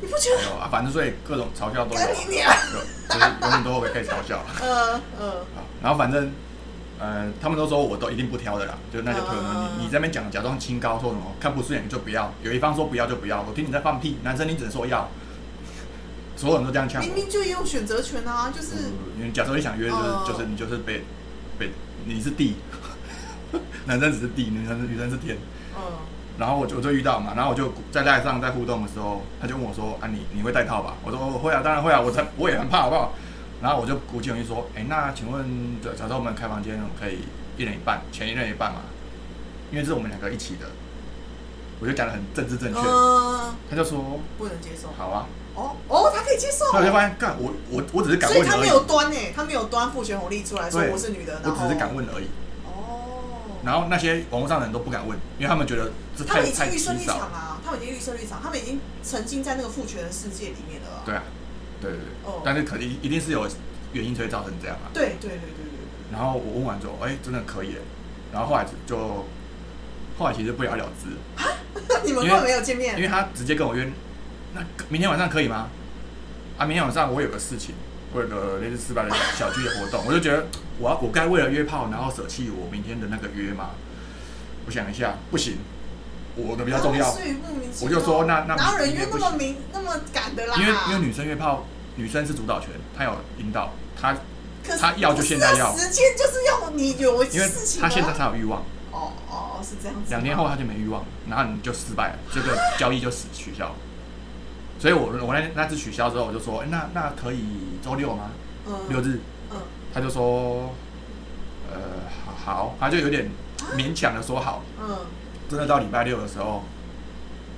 [0.00, 0.42] 你不觉得？
[0.44, 4.44] 有啊，反正所以各种嘲笑都有你娘有就是永远都会被嘲笑。
[4.60, 6.32] 呃呃，好，然后反正，
[6.98, 15.08] 呃，他们都说我都一定不挑的啦，就那些朋友们，嗯你你这边讲假装清高，说什么看不顺眼就不要，有一方说不要就不要，我听你在放屁，男生你只能说要，
[16.38, 17.14] 所有人都这样呛我明。
[17.14, 21.04] 明就也有选择权啊，就是嗯因为假设你想约，就是、嗯就是你就是被
[21.58, 21.70] 被
[22.06, 22.54] 你是地，
[23.84, 25.36] 男生只是地，女生女生是天。
[25.76, 25.82] 嗯
[26.38, 33.12] 然后我就我就遇到嘛，然后我就在赖上在互动的时候，他就问我说：“啊你你会戴套吧？”我说：“我会啊，当然会啊，我才我也很怕，好不好？”
[33.60, 35.44] 然后我就鼓起勇气说：“哎，那请问，
[35.82, 37.22] 假假设我们开房间，我们可以
[37.56, 38.82] 一人一半，钱一人一半嘛？
[39.72, 40.66] 因为这是我们两个一起的。”
[41.82, 44.94] 我就讲的很政治正确，嗯，他就说不能接受：“。
[44.96, 45.26] 好啊。
[45.58, 52.26] 哦哦，他可以接”受所以我就发现，干我我我只是敢所以他没有端诶，他没有端父权红利出来说对我是女的，我只是敢问而已。
[52.64, 56.92] 哦，然后那些网络上的人都不敢问，因为他们觉得这他太太们已经预设。
[56.92, 61.02] 立场啊，他们已经预设立场，他们已经沉浸在那个父权的世界里面了啊。
[61.04, 61.22] 对啊，
[61.80, 63.46] 对对对，哦但是肯定一定是有
[63.92, 64.88] 原因才会造成这样啊。
[64.94, 65.78] 对对对对对
[66.12, 67.76] 然后我问完之后，哎、真的可以耶。
[68.32, 68.96] 然后后来就
[70.18, 71.48] 后来其实不了了之，啊，
[72.04, 73.90] 你们因为根本没有见面因为他直接跟我约，
[74.58, 75.68] 那明天晚上可以吗？
[76.58, 77.74] 啊，明天晚上我有个事情，
[78.12, 80.46] 我有个类似失败的小聚的活动，我就觉得
[80.78, 83.70] 我要我该为了约炮，然后舍弃我明天的那个约吗？
[84.66, 85.58] 我想一下，不行，
[86.34, 87.16] 我的比较重要，
[87.80, 90.56] 我就说那那哪有人约那么明那么赶的啦？
[90.58, 94.12] 因为因为女生约炮，女生是主导权，她有引导，她
[94.66, 97.88] 可是他要就现在要时间就是要你有因为事情啊。
[97.88, 100.10] 她现在才有欲望，哦哦是这样子。
[100.10, 103.74] 两天后她就没欲望，然后你就失败了，这个交易就死取消。
[104.78, 107.44] 所以我我那那次取消之后，我就说，哎、那那可以
[107.84, 108.30] 周六吗？
[108.66, 109.20] 嗯六日？
[109.50, 109.56] 嗯
[109.92, 110.72] 他就说，
[111.72, 111.78] 呃，
[112.44, 113.30] 好，好，他就有点
[113.74, 114.62] 勉强的说好。
[114.80, 114.96] 嗯
[115.48, 116.62] 真的到礼拜六的时候，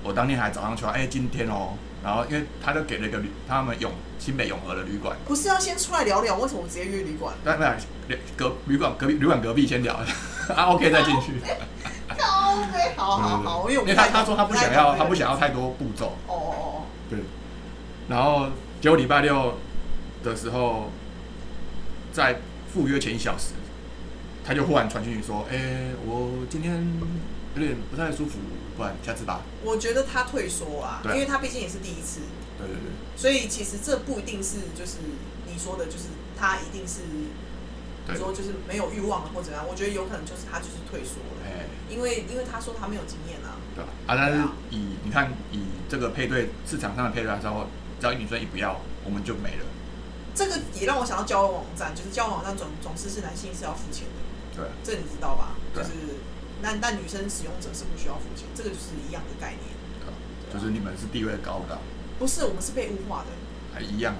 [0.04, 7.34] 我当天还早上去，哎、今天哦，然后因为他就给了一个旅，他们永新北永和的旅馆，不是要先出来聊聊，为什么我直接约旅馆？
[7.44, 7.72] 但没有
[8.36, 9.94] 隔旅馆隔壁旅馆隔壁先聊，
[10.54, 11.32] 啊 OK 再进去。
[12.10, 15.36] OK，，好好好， 因为我因为他他说他不想要，他不想要。
[15.36, 16.69] 太多步骤，哦哦对。
[18.10, 18.48] 然后
[18.80, 19.54] 结果礼拜六
[20.24, 20.90] 的时候，
[22.12, 22.40] 在
[22.72, 23.54] 赴约前一小时，
[24.44, 26.84] 他就忽然传讯息说：“哎、我今天
[27.54, 28.40] 有点不太舒服，
[28.76, 29.42] 不然下次吧。
[29.62, 32.18] 哦，我觉得他退缩啊，因为他毕竟也是第一次，”
[32.58, 34.98] 对对对，所以其实这不一定是就是
[35.46, 37.02] 你说的，就是他一定是
[38.08, 38.16] 对。
[38.18, 43.90] 说就是没有欲望了或怎样，我觉得有可能就是他就是退缩了，哎、因为因为他说他没有经验啊，对吧？
[44.08, 47.68] 啊，但是以你看以这个配对市场上的配对来说，
[48.00, 49.64] 只要女生一不要，我们就没了。
[50.34, 55.52] 这个也让我想到交友网站，就是交友网站总总是是男性是要付钱的，对，这你知道吧？
[55.74, 55.90] 就是
[56.62, 59.60] 那那女生使用者是不需要付钱，这个就是一样的概念。
[60.50, 61.78] 对就是你们是地位高的，
[62.18, 63.26] 不是，我们是被物化的。
[63.74, 64.14] 还一样。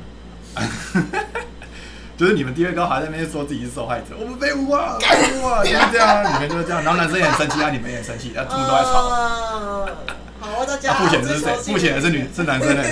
[2.17, 9.09] 就是你们地位高，还在那边说自己是受害者，我们被污化， 被污化，就是这样，你们就是这样，然后男生也很生气啊，你们也很生气，啊，他们都在吵。
[9.09, 9.89] 呃
[10.41, 11.45] 好，大家那付钱的是谁？
[11.45, 12.83] 追求性付钱的是女，是男生的。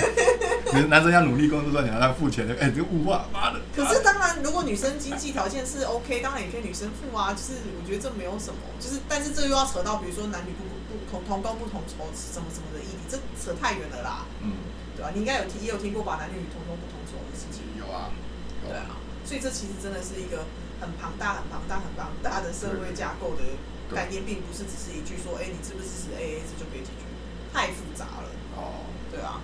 [0.71, 3.57] 女男生要努力工作赚钱，他付钱的，哎，这个物化，妈的！
[3.75, 7.33] 可是当然，如果女生经济条件是 OK，当然也可以女生付啊。
[7.33, 10.61] 就是我觉得这没有什么，就是但是这又要扯到比如说男女不
[10.93, 14.53] 不同同工不同酬什么什么的议题，这扯太远了啦，嗯，
[14.93, 18.13] 对吧、你应该有听也有听过把男女同工不同酬的事情，有啊，
[18.61, 18.93] 有对啊。
[19.25, 20.45] 所以这其实真的是一个
[20.77, 23.41] 很庞大、很庞大、很庞大的社会架构的
[23.89, 27.08] 概念，并不是只是一句说，哎、你支不支持 AA 制就可以解决，
[27.53, 29.41] 太复杂了，哦，对啊。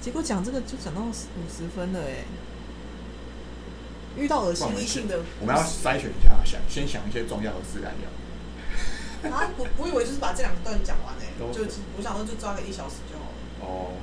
[0.00, 2.24] 结果讲这个就讲到五十分了，哎。
[4.16, 8.10] 遇到恶心异性的，我们要筛选一下，想先想一些重要的事来聊。
[9.30, 11.62] 啊，我我以为就是把这两段讲完诶、都就
[11.96, 13.38] 我想说就抓个一小时就好了。
[13.62, 13.94] 哦，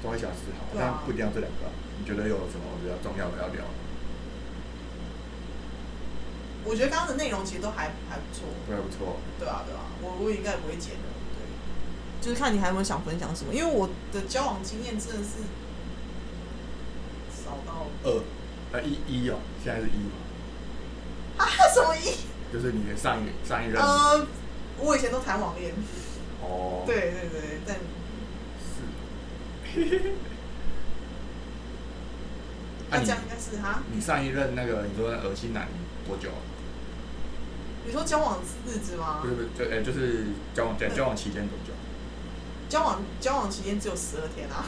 [0.00, 1.72] 抓一小时好，但不一定要这两个啊。
[1.98, 3.64] 你觉得有什么比较重要的要聊？
[6.62, 9.18] 我觉得刚刚的内容其实都还还不错，还，不错。
[9.40, 11.25] 对啊对啊，我我应该也不会剪的，对。
[12.20, 15.44] 就是看你还有没有想分享什么，因为我的交往经验真的是
[17.44, 18.22] 少到二，
[18.72, 20.12] 呃，一一哦，现在是一嘛，
[21.38, 22.16] 啊什么一？
[22.52, 23.80] 就是你的上一上一任。
[23.80, 24.26] 呃，
[24.78, 25.72] 我以前都谈网恋，
[26.42, 26.84] 哦。
[26.88, 27.80] 对对对，但是。
[32.88, 33.82] 那这样应该是哈？
[33.92, 35.66] 你上一任那个你说恶心男
[36.06, 36.38] 多久啊？
[37.84, 39.28] 你说交往日子吗不？
[39.28, 41.72] 是不是，就呃就是交往在交往期间多久？
[42.68, 44.64] 交往交往期间只有十二天啊。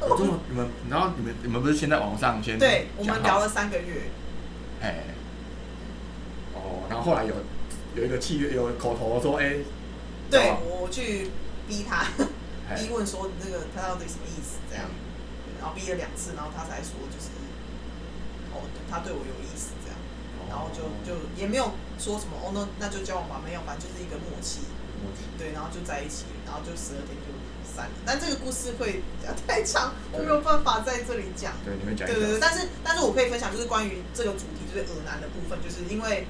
[0.00, 4.10] 我这么你们，然后你们你们不是先在网上先对，我们聊了三个月。
[4.80, 5.02] 哎，
[6.54, 7.34] 哦，然后后来有
[7.96, 9.56] 有一个契约，有口头说，哎，
[10.30, 11.30] 对我去
[11.66, 12.06] 逼他，
[12.70, 12.78] 哎。
[12.78, 14.86] 逼问说那个他到底什么意思这样，
[15.58, 17.34] 然后逼了两次，然后他才说就是，
[18.54, 19.98] 哦，他对我有意思这样，
[20.48, 24.60] 然后就就也没有说什么哦，那那就交往吧，没有，反正就是一个默契，
[25.02, 25.26] 默契。
[25.36, 27.28] 对，然后就在一起，然后就十二天就
[27.68, 27.94] 散了。
[28.08, 31.52] 但这个故事会讲太长，我没有办法在这里讲。
[31.60, 36.26] 对，你们讲一对对对，但是但是我可以分享，就是关于这个主题，就是恶男的部分，就是因为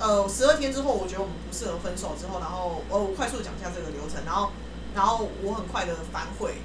[0.00, 4.50] 呃十二天之后，我觉得我们不适合分手之后，然后呃我快速讲一下这个流程，然后
[4.96, 6.56] 然后我很快的反悔，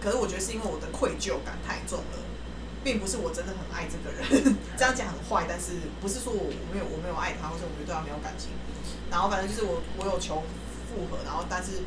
[0.00, 2.18] 可是我觉得是因为我的愧疚感太重了，
[2.82, 8.50] 并不是我真的很爱这个人， 这样讲很坏，但是不是说我我没有我没有爱他，或者我觉得对他没有感情，
[9.10, 10.42] 然后反正就是我我有求
[10.90, 11.86] 复合，然后但是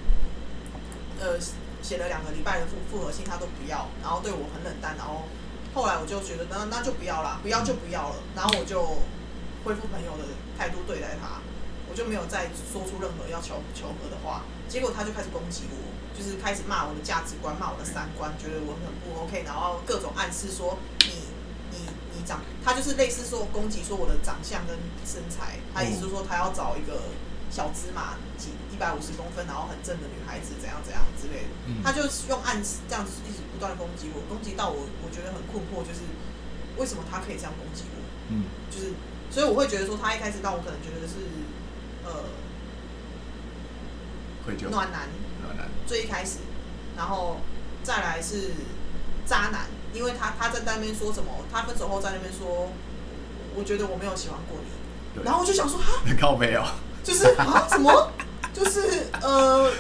[1.20, 1.40] 呃
[1.82, 5.24] 写了两个礼拜的复复合信，他都不要，然后对我很冷淡，然后
[5.74, 8.82] 后来我就觉得那那就不要啦，不要就不要了，然后我就
[9.64, 10.24] 恢复朋友的
[10.58, 11.42] 态度对待他，
[11.90, 21.14] 我就没有再说出任何要求求和的话，结果他就开始攻击我，就是开始骂我的价值观，骂我的三观，觉得我很不 OK，然后各种暗示说你
[21.72, 21.78] 你
[22.18, 27.02] 你长，他就是类似说攻击说我的长相跟身材，他意思就是说他要找一个
[27.56, 31.50] 小芝麻几一百五十公分，然后很正的女孩子怎样怎样之类的。
[31.68, 36.04] 嗯他就用暗示这样子一直不断的攻击我，攻击到我，我觉得很困惑，就是
[36.76, 38.04] 为什么他可以这样攻击我？
[38.28, 38.92] 嗯，就是，
[39.32, 41.16] 所以我会觉得说，他一开始让我可能觉得是，
[42.04, 42.28] 呃，
[44.44, 44.68] 愧疚。
[44.70, 45.08] 暖男，
[45.42, 45.70] 暖男。
[45.88, 46.40] 最一开始，
[46.98, 47.40] 然后
[47.84, 48.52] 再来是
[49.26, 52.68] 渣男，因为他他在那边说什么，他分手后在那边说，
[53.56, 56.68] 我觉得我没有喜欢过你，然后我就想说，哈，靠背哦。
[57.06, 58.12] 就是啊什么，
[58.54, 59.72] 就是呃。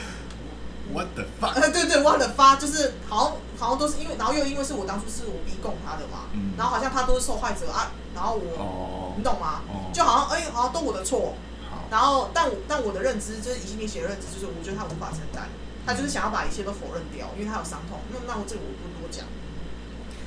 [0.93, 1.59] What the fuck？
[1.59, 9.23] 呃，对对，忘了发，就是好像好像都是因为，然后又因为是我当初是我逼供他的嘛，嗯然后好像他都是受害者啊，然后我，哦你。
[9.23, 9.65] 懂吗？
[9.67, 11.33] 哦就好像哎、好像都我的错，
[11.67, 11.83] 好。
[11.89, 15.49] 然后但我但我的认知就是以心理学的认知，就是我觉得他无法承担，
[15.85, 17.99] 他就是想要把一切都否认掉，因为他有伤痛。
[18.13, 19.25] 那那我这个我不多讲。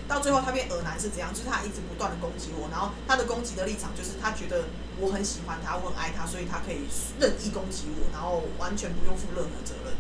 [0.09, 1.33] 到最后他变恶男是怎样？
[1.33, 4.67] 就是他一直不断的攻击我，然后他的攻击的立场就是他觉得
[5.01, 6.87] 我很喜欢他，我很爱他，所以他可以
[7.21, 9.95] 任意攻击我，然后完全不用负任何责任。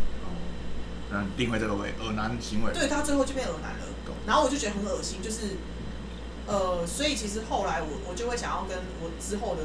[1.10, 2.72] 那定位这个为恶男行为。
[2.72, 3.86] 对他最后就变恶男了，
[4.26, 5.56] 然后我就觉得很恶心，就是，
[6.46, 9.62] 呃，所以其实后来我我就会想要跟我之后的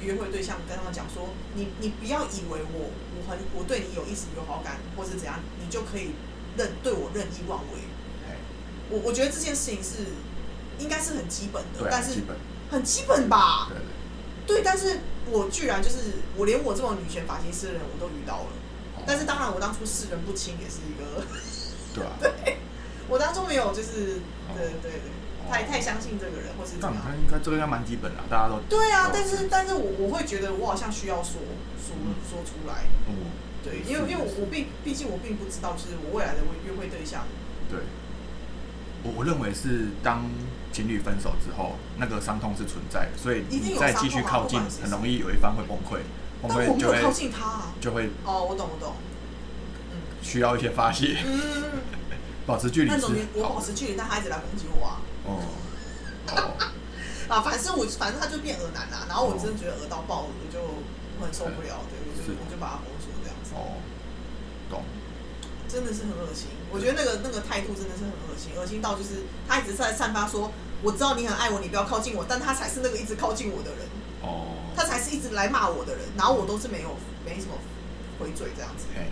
[0.00, 6.10] 约会对象跟他们讲说，你你不要以为我我很我对你有意思有好感或是怎样，你就可以
[6.56, 7.80] 任对我任意妄为。
[8.26, 8.36] 哎，
[8.90, 10.06] 我我觉得这件事情是
[10.78, 12.22] 应该是很基本的，但是基。
[12.70, 13.66] 很基本吧？
[13.68, 13.99] 对对。
[14.50, 14.98] 对，但是
[15.30, 15.96] 我居然就是
[16.36, 18.50] 我连我这种女权发型师的人我都遇到了，
[18.96, 21.24] 哦但是当然我当初视人不清也是一个。
[21.94, 22.12] 对啊。
[23.08, 25.10] 我当初没有就是，哦对对对，
[25.42, 27.18] 哦太太相信这个人，或是怎但么样。
[27.18, 31.42] 应该这个应该蛮基本的，大家都对啊哦，但是但是我我会觉得我好像需要说
[31.82, 33.34] 说嗯说出来，嗯，
[33.64, 37.26] 对，因为因为我我并毕竟我并不知道，就是我未来的约会对象，
[37.68, 37.80] 对。
[39.02, 40.24] 我我认为是当
[40.72, 46.00] 情侣分手之后，那个伤痛是存在的，所以你再继续靠近很容易有一方会崩溃，
[46.42, 47.72] 崩溃就靠近他啊。
[47.80, 48.94] 就会哦，我懂我懂，
[49.92, 51.40] 嗯需要一些发泄，嗯，
[52.46, 55.00] 保持距离是那种我保持距离，但他一直来攻击我啊。
[55.24, 55.40] 哦
[56.28, 56.54] 哦，
[57.34, 63.80] 啊，反正我反正他就变恶男啦，然后我真的觉得恶到爆，我就我很受不了，对，我就我就把他封锁这样子，哦，懂，
[65.70, 66.48] 真的是很恶心。
[66.72, 70.50] 我觉得那个那个态度真的是很恶心，恶心到就是他一直在散发说，
[70.82, 73.80] 我知道你很爱我，你不要靠近我，但他才是那个一直靠近我的人，
[74.22, 74.46] 哦，
[74.76, 77.54] 他才是一直来骂我的人，然后我都是没有没什么
[78.18, 78.86] 回嘴这样子。
[78.94, 79.10] 嘿，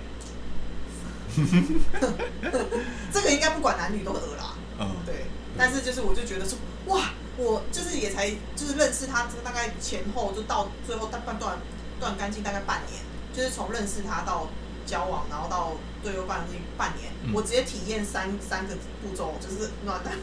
[3.13, 5.27] 这个应该不管男女都很恶啦，嗯，对。
[5.57, 6.57] 但是就是我就觉得说，
[6.87, 11.59] 哇，我就是也才就是认识他，大概前后就到最后大半段
[11.99, 13.03] 断干净大概半年，
[13.35, 14.47] 就是从认识他到
[14.87, 20.15] 交往，然后到对有半近半年，嗯我直接体验三三个步骤，就是暖男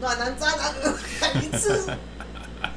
[0.00, 0.74] 暖男渣男
[1.42, 1.90] 一次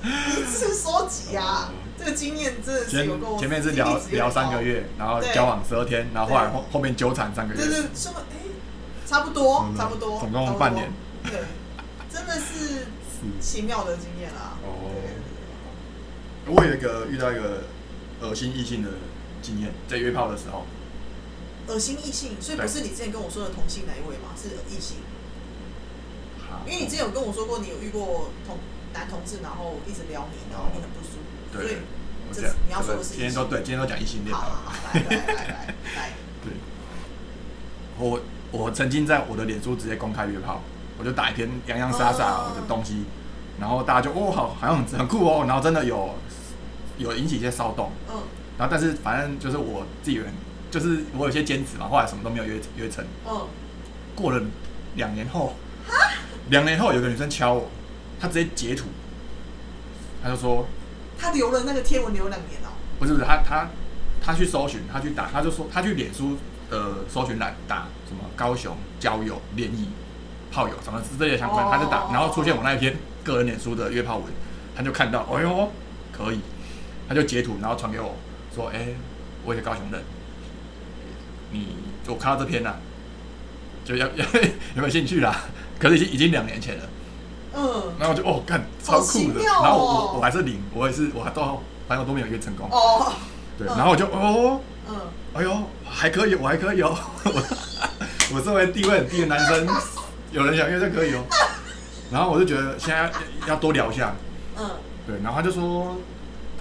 [0.03, 8.15] 一次收集啊哦，这个经验真的是够前面是聊聊三个月，然后交往十二天，然后后来对后后面纠缠三个月，对对，什么？
[8.31, 8.35] 哎，
[9.05, 10.91] 差不多嗯，差不多，总共半年。
[11.23, 11.41] 对，
[12.09, 12.85] 真的是是
[13.41, 14.57] 奇妙的经验啦。
[14.63, 14.91] 哦
[16.45, 17.63] 对我有一个遇到一个
[18.21, 18.89] 恶心异性的
[19.41, 20.65] 经验，在约炮的时候，
[21.68, 24.32] 恶心异性，所以不是你之前跟我说的同性哪一位吗？
[24.36, 24.97] 是异性，
[26.65, 28.57] 因为你之前有跟我说过，你有遇过同
[28.93, 31.76] 男同志，然后一直撩你，然后你很不舒服，所以
[32.34, 36.13] 对，你要说的是今天都对，今天都讲异性恋好好来来来来 来，
[36.43, 36.53] 对，
[37.97, 40.61] 我我曾经在我的脸书直接公开约炮，
[40.97, 42.51] 我就打一篇洋洋洒洒哦。
[42.55, 43.03] 我的东西，
[43.59, 46.15] 然后大家就哦好好像很很酷哦，然后真的有
[46.97, 48.15] 有引起一些骚动，嗯。
[48.57, 50.34] 然后但是反正就是我自己人，
[50.70, 53.05] 就是我有些兼职嘛，后来什么都没有约约成。
[53.28, 53.47] 嗯，
[54.15, 54.41] 过了
[54.95, 55.53] 两年后，
[56.49, 57.70] 两年后有个女生敲我，
[58.20, 58.88] 她直接截图，
[60.22, 60.68] 她就说
[61.18, 63.70] 她留了那个贴文留两年哦，不是不是，她她
[64.22, 66.38] 她去搜寻，她去打，她就说她去脸书
[66.70, 69.89] 的搜寻栏打什么高雄交友联谊
[70.51, 74.26] 炮友什么之类的相关，哦她就打，然后出现我那一篇个人脸书的约炮文，
[74.76, 75.72] 她就看到，哎呦
[76.11, 76.39] 可以，
[77.07, 78.15] 她就截图然后传给我
[78.53, 78.88] 说，哎、
[79.45, 80.01] 我也是高雄人，
[81.51, 81.67] 你
[82.07, 82.79] 我看到这篇了、
[83.85, 84.25] 就要要
[84.75, 85.43] 有没有兴趣啦？
[85.79, 86.83] 可是已经已经两年前了。
[87.55, 87.93] 嗯。
[87.99, 89.43] 然后我就哦，干超酷的，哦。
[89.63, 93.11] 然后我我我还是零，我也是我还到反正我都没有约成功，哦，
[93.57, 93.77] 对，嗯。
[93.77, 94.95] 然后我就哦，嗯，
[95.33, 99.67] 哎呦还可以，我还可以哦，我我作为地位很低的男生，
[100.31, 101.23] 有人想约就可以哦，
[102.11, 103.11] 然后我就觉得现在
[103.47, 104.15] 要多聊一下，
[104.57, 104.69] 嗯。
[105.05, 105.97] 对，然后他就说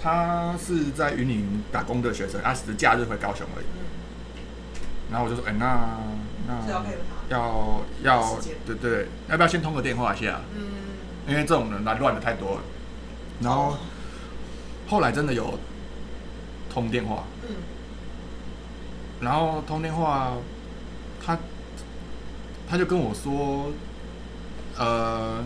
[0.01, 3.83] 他是在云林打工的学生，他只是假日回高雄而已，嗯，
[5.11, 5.99] 然后我就说，哎，那
[6.47, 10.41] 那要配合他，要要时间对对，要不要先通个电话一下？
[10.55, 10.63] 嗯，
[11.27, 12.61] 因为这种人来乱的太多了。
[13.41, 13.77] 然后哦
[14.89, 15.59] 后来真的有
[16.69, 17.55] 通电话，嗯
[19.19, 20.33] 然后通电话，
[21.25, 21.37] 他
[22.69, 23.71] 他就跟我说，
[24.77, 25.43] 呃，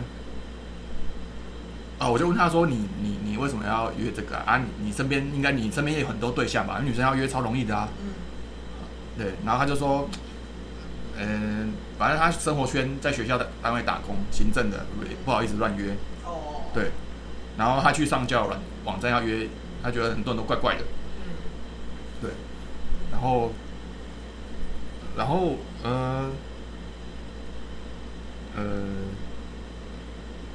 [1.98, 4.44] 啊，我就问他说，你你你为什么要约这个啊？
[4.46, 6.80] 啊你你身边应该你身边也有很多对象吧？
[6.84, 7.88] 女生要约超容易的啊。
[8.00, 8.12] 嗯
[9.18, 10.08] 对，然后他就说，
[11.18, 14.86] 嗯、反正他生活圈在学校的单位打工，行政的，
[15.24, 15.94] 不好意思乱约。
[16.24, 16.90] 哦，对，
[17.58, 19.46] 然后他去上交友软网站要约，
[19.82, 20.82] 他觉得很多人都怪怪的，
[21.18, 21.32] 嗯
[22.22, 22.30] 对，
[23.10, 23.52] 然后，
[25.16, 26.30] 然后呃
[28.56, 28.62] 呃，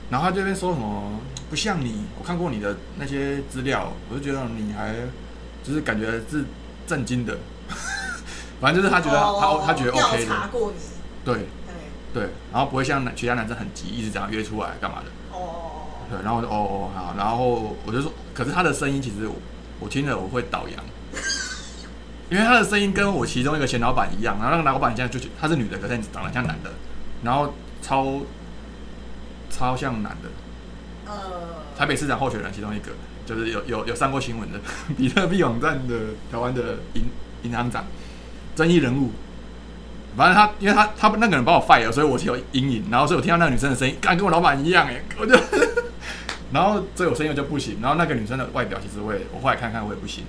[0.09, 4.95] 然后他这边说什么不像你，我看过你的那些资料，我就觉得你还
[5.63, 6.43] 就是感觉是
[6.87, 7.37] 震惊的，
[8.59, 10.77] 反正就是他觉得他、哦他觉得 OK 调查的，过你，
[11.23, 11.35] 对
[11.67, 11.73] 哎，
[12.13, 15.37] 对，然后不会像其他男生很急，一直这样约出来干嘛的。
[15.37, 19.35] 哦，对，然后我就哦哦好，然后我就说，可是他的声音其实我
[19.79, 20.83] 我听了我会倒洋，
[22.31, 26.71] 因为他的声音跟我其中一个前老板一样，然后那个老板现在就觉他是女的，可是长得像男的，
[27.23, 28.21] 然后超
[29.51, 30.29] 超像男的，
[31.05, 31.15] 呃，
[31.77, 32.91] 台北市长候选人其中一个，
[33.25, 34.59] 就是有有有上过新闻的
[34.97, 35.95] 比特币网站的
[36.31, 37.05] 台湾的银
[37.43, 37.85] 银行长，
[38.57, 39.11] 争议人物。
[40.17, 45.39] 反正他，因为他他那个人把我 fire，所以我是有阴影，然后所以我听到那个女生的声音，干跟我老板一样哎，我就，
[46.51, 50.23] 然后所以我声音就不行，然后那个女生的外表其实我也我后来看看我也不行，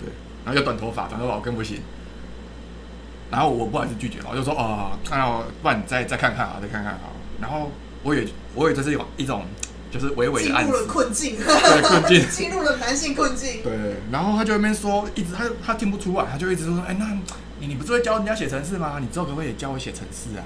[0.00, 0.10] 对，
[0.44, 1.80] 然后又短头发，短头发我更不行，
[3.30, 7.70] 然后我不好意思拒绝了，我就说哦，那我不然你再再看看啊，再看看啊，然后
[8.02, 8.26] 我也
[8.56, 9.44] 我以为这是一种一种
[9.98, 12.28] 就是微微进入了示，困境，对困境。
[12.30, 13.62] 进入了男性困境。
[13.62, 17.06] 对，然后他就在那边说，一直他他听不出来，他就一直说，哎、那
[17.58, 18.98] 你你不是会教人家写程式吗？
[19.00, 20.44] 你之后可不可以教我写程式啊？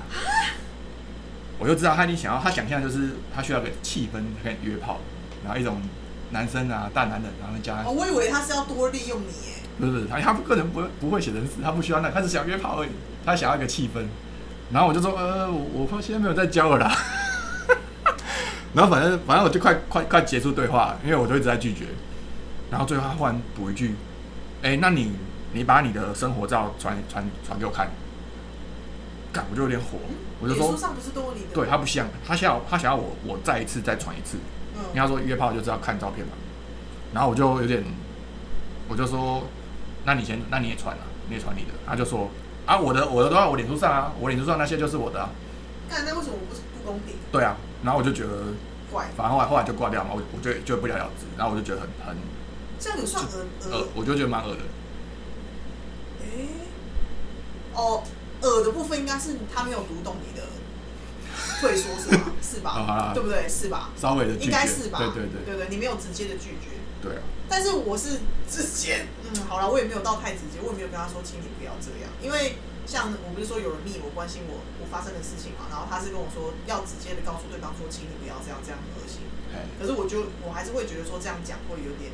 [1.58, 5.00] 我就知道他你想要他想象就是他需要个气氛可以约炮，
[5.44, 5.80] 然后一种
[6.30, 9.54] 男生啊大男人，然后加哦，我以为他是要多利用你耶。
[9.78, 12.90] 不是不是他他个人不会不会写程式，他不需要那，他只想约炮而已，
[13.24, 14.04] 他想要一个气氛。
[14.72, 16.96] 然后我就说，呃，我我现在没有在教了啦。
[18.74, 21.86] 然后反正反正我就快快快结束对话，因为我就一直在拒绝。
[22.70, 23.96] 然后最后他忽然补一句
[24.62, 25.12] ：“哎、那你
[25.52, 27.90] 你把你的生活照传传传给我看。”
[29.32, 29.98] 干，我就有点火，
[30.40, 31.54] 我就说，书上不是都有你的？
[31.54, 34.38] 对他不像，他想要他想要我我再一次再传一次，
[34.92, 36.32] 因为嗯，他说约炮就知道看照片嘛。
[37.14, 37.84] 然后我就有点，
[38.88, 39.44] 我就说，
[40.04, 41.68] 那你先，那你也传啊，你也传你的。
[41.86, 42.28] 他就说，
[42.66, 45.30] 啊，我的我的都在我脸书上啊，我脸书上那些就是我的、啊，
[45.88, 47.14] 干那为什么我不是不公平？
[47.30, 47.56] 对啊。
[47.82, 48.52] 然后我就觉得，
[48.92, 51.24] 怪，反正后来后来就挂掉嘛，我我就就不了了之。
[51.38, 52.16] 然后我就觉得很很
[52.78, 54.60] 这样有算恶恶恶？，我就觉得蛮恶的。
[56.20, 56.48] 诶，
[57.74, 58.02] 哦，
[58.42, 60.46] 恶的部分应该是他没有读懂你的
[61.60, 62.32] 退缩是 吧？
[62.42, 63.10] 是哦好吧啦？
[63.14, 63.48] 对不对？
[63.48, 63.90] 是吧？
[63.96, 64.98] 稍微的拒绝，应该是吧？
[64.98, 66.76] 对对对对对，你没有直接的拒绝。
[67.00, 72.56] 对啊，但是我是直接，嗯，好了，我也没有到太直接，我也没有跟他说，请你不要这样，因为
[72.90, 79.22] 像我不是说有人密我关心我我发生的事情嘛，然后他是跟我说要直接的告诉对方说，请你不要这样，这样很恶心。
[79.54, 82.10] 哎，可是我就我还是会觉得说这样讲会有点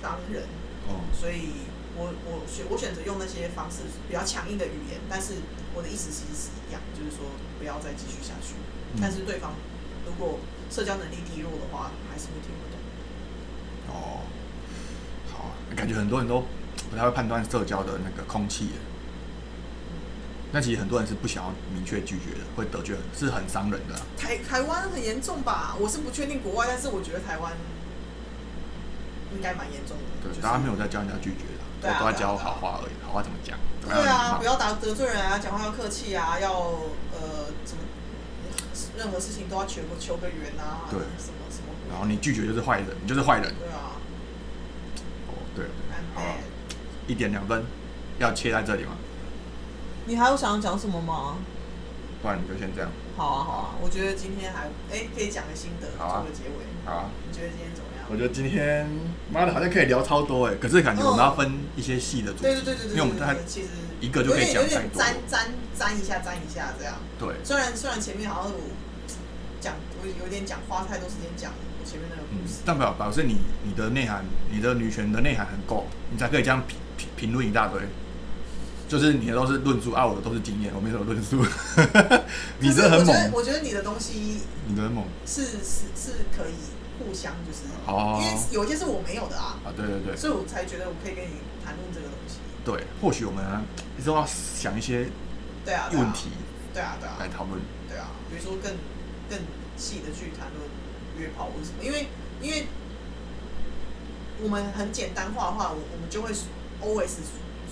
[0.00, 0.48] 伤人，
[0.88, 5.44] 哦，所以我我选我选择用那些方式比较强硬的语言，但是
[5.76, 7.28] 我的意思其实是一样，就是说
[7.60, 8.56] 不要再继续下去。
[8.96, 9.52] 嗯但是对方
[10.08, 10.40] 如果
[10.72, 12.80] 社交能力低落的话，还是会听不懂。
[13.92, 14.24] 哦，
[15.28, 16.44] 好啊，感觉很多人都
[16.90, 18.72] 不太会判断社交的那个空气耶。
[20.52, 25.74] 那其实很多人是不想要明确拒绝的，会得罪人，是很伤人的啊、台台湾很严重吧？
[25.80, 27.52] 我是不确定国外，但是我觉得台湾
[29.34, 30.04] 应该蛮严重的。
[30.22, 33.58] 对，就是大家没有在教人家拒绝的，对啊都都在教好话而已，好话怎么讲？
[33.80, 37.82] 对啊，不要打得罪人啊，讲话要客气啊，要呃怎么，
[38.98, 41.72] 任何事情都要求个求个缘啊，对什么什么。
[41.90, 43.54] 然后你拒绝就是坏人，你就是坏人。
[43.58, 43.96] 对啊，
[45.28, 45.64] 哦，对
[46.14, 46.22] 好。
[47.08, 47.64] 一点两分，
[48.18, 48.92] 要切在这里吗？
[50.06, 51.36] 你还有想要讲什么吗？
[52.22, 52.90] 不然你就先这样。
[53.16, 56.64] 好啊好啊，我觉得今天还哎可以讲个心得，好啊做个结尾。
[56.84, 58.06] 好啊，你觉得今天怎么样？
[58.10, 58.88] 我觉得今天
[59.30, 63.68] 妈的好像可以聊超多哎，可是感觉我们要分一些细的主题，对对对对对因为我们太对对，其实
[64.00, 66.94] 一个就可以讲太多沾沾沾一下沾一下这样。
[67.18, 68.58] 对，虽然虽然前面好像我
[69.60, 77.80] 讲我有点讲花太多时间讲我前面那个嗯故事，，但表表示你你的内涵，你的女权的内涵很够，你才可以这样评评评论一大堆。
[78.92, 81.40] 就是你的都是论述，啊，我的都是经验，我没什么论述。
[82.60, 86.52] 你这很我觉得猛，我觉得你的东西你的很猛是是是可以
[86.98, 89.72] 互相就是，哦因为有一些是我没有的啊，啊！
[89.74, 92.36] 对对对所以我才觉得我可以跟你谈论这个东西。
[92.66, 93.42] 对，或许我们
[94.04, 95.08] 都要想一些
[95.64, 96.28] 对啊，对啊问题
[96.74, 97.58] 对啊对啊来讨论。
[97.88, 98.76] 对啊，比如说更
[99.30, 99.38] 更
[99.78, 100.68] 细的去谈论
[101.18, 102.08] 约炮或什么，因为
[102.42, 102.66] 因为
[104.42, 106.30] 我们很简单化的话，我我们就会
[106.84, 107.08] always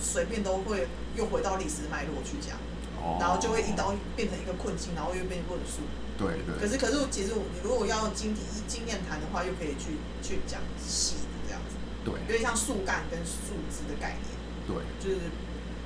[0.01, 2.57] 随便都会又回到历史脉络去讲，
[3.01, 5.83] 哦然后就会一刀变成一个困境，然后又变论述。
[6.17, 14.37] 对对可是可是其实我你如果要经体经验谈的话，又可以去去讲细的这样子，对有点像树干跟树枝的概念。
[14.69, 15.31] 对就是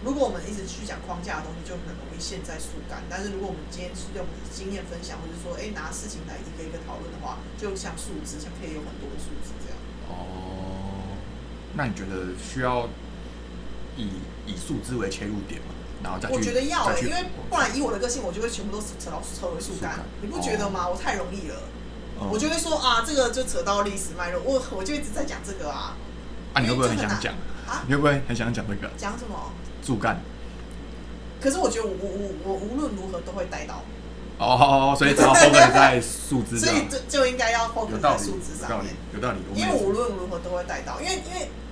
[0.03, 3.01] 如果我们一直去讲框架的东西，就很容易陷在树干。
[3.09, 9.79] 但是如果我们今天是用经验分享，或者说哎拿事情来一个一个讨论的话，就像树枝，像可以有很多的树枝这样。
[10.11, 11.15] 哦，
[11.73, 12.89] 那你觉得需要
[13.97, 14.09] 以
[14.45, 15.67] 以树枝为切入点嘛？
[16.03, 20.87] 然后再去我觉得要哎、再去因为不然以我的个性，我就会全部都扯到扯回树干，你不觉得吗？
[20.87, 21.55] 我太容易了，
[22.19, 25.95] 哦我就会说啊，这个就扯到历史脉络，我我就一直在讲这个啊。
[26.53, 27.33] 啊，你会不会很想讲？
[27.67, 29.51] 啊你会不会很想讲这个讲什么？
[29.83, 30.21] 树干？
[31.41, 33.83] 可是我觉得我我我我无论如何都会带到，
[34.37, 39.39] 哦，所以只要 focus 在树枝所，以就就应该要有 focus 在树枝有道理上面。，有道理。
[39.55, 41.64] 因为无论如何都会带到，因为因为你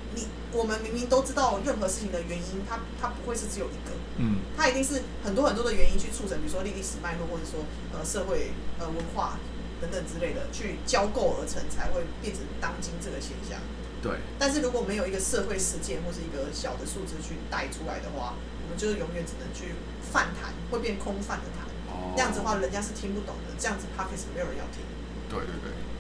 [0.54, 9.40] 我们明明都知道任何事情的原因，它它不会是只有一个，嗯，它一定是很多很多的原因去促成，比如说历史脉络，或者说呃社会呃文化
[9.82, 13.60] 等等之类的，去交构而成，才会变成当今这个现象。
[14.02, 19.74] 对，但是如果没有一个社会事件或是一个小的数字去带出来的话，我们就是永远只能去
[20.12, 21.66] 泛谈，会变空泛的谈。
[21.88, 23.56] 哦，那样子的话，人家是听不懂的。
[23.58, 24.84] 这样子 p o c a s 没有人要听。
[25.30, 25.93] 对对对对。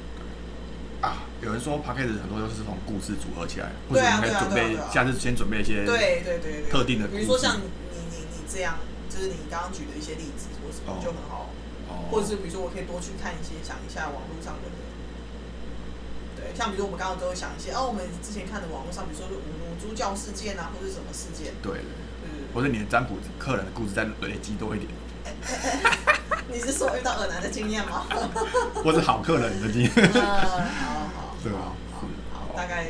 [1.03, 8.79] 啊，有人说 p a c k a g e 很多都是从故事组合起来，或者对啊你可以准备下次先准备一些对对对对，特定的比如说像你你你你这样，
[9.11, 11.51] 就是你刚刚举的一些例子或什么哦，就很好，
[12.09, 14.71] 或者是比如说我可以多去看一些，想一下网络上的。
[16.39, 24.87] 对，像比如说我们刚刚都会想一些，哦，我们之前看的网络上，比如说是五五猪教事件啊，或者是什么事件，对，对或者你的占卜客人的故事再累积多一点，
[26.51, 28.05] 你是说遇到耳男的经验吗？
[28.83, 29.91] 或是好客人的经验。
[29.95, 30.21] 呃，
[30.79, 32.85] 好好，对啊好是好，好大概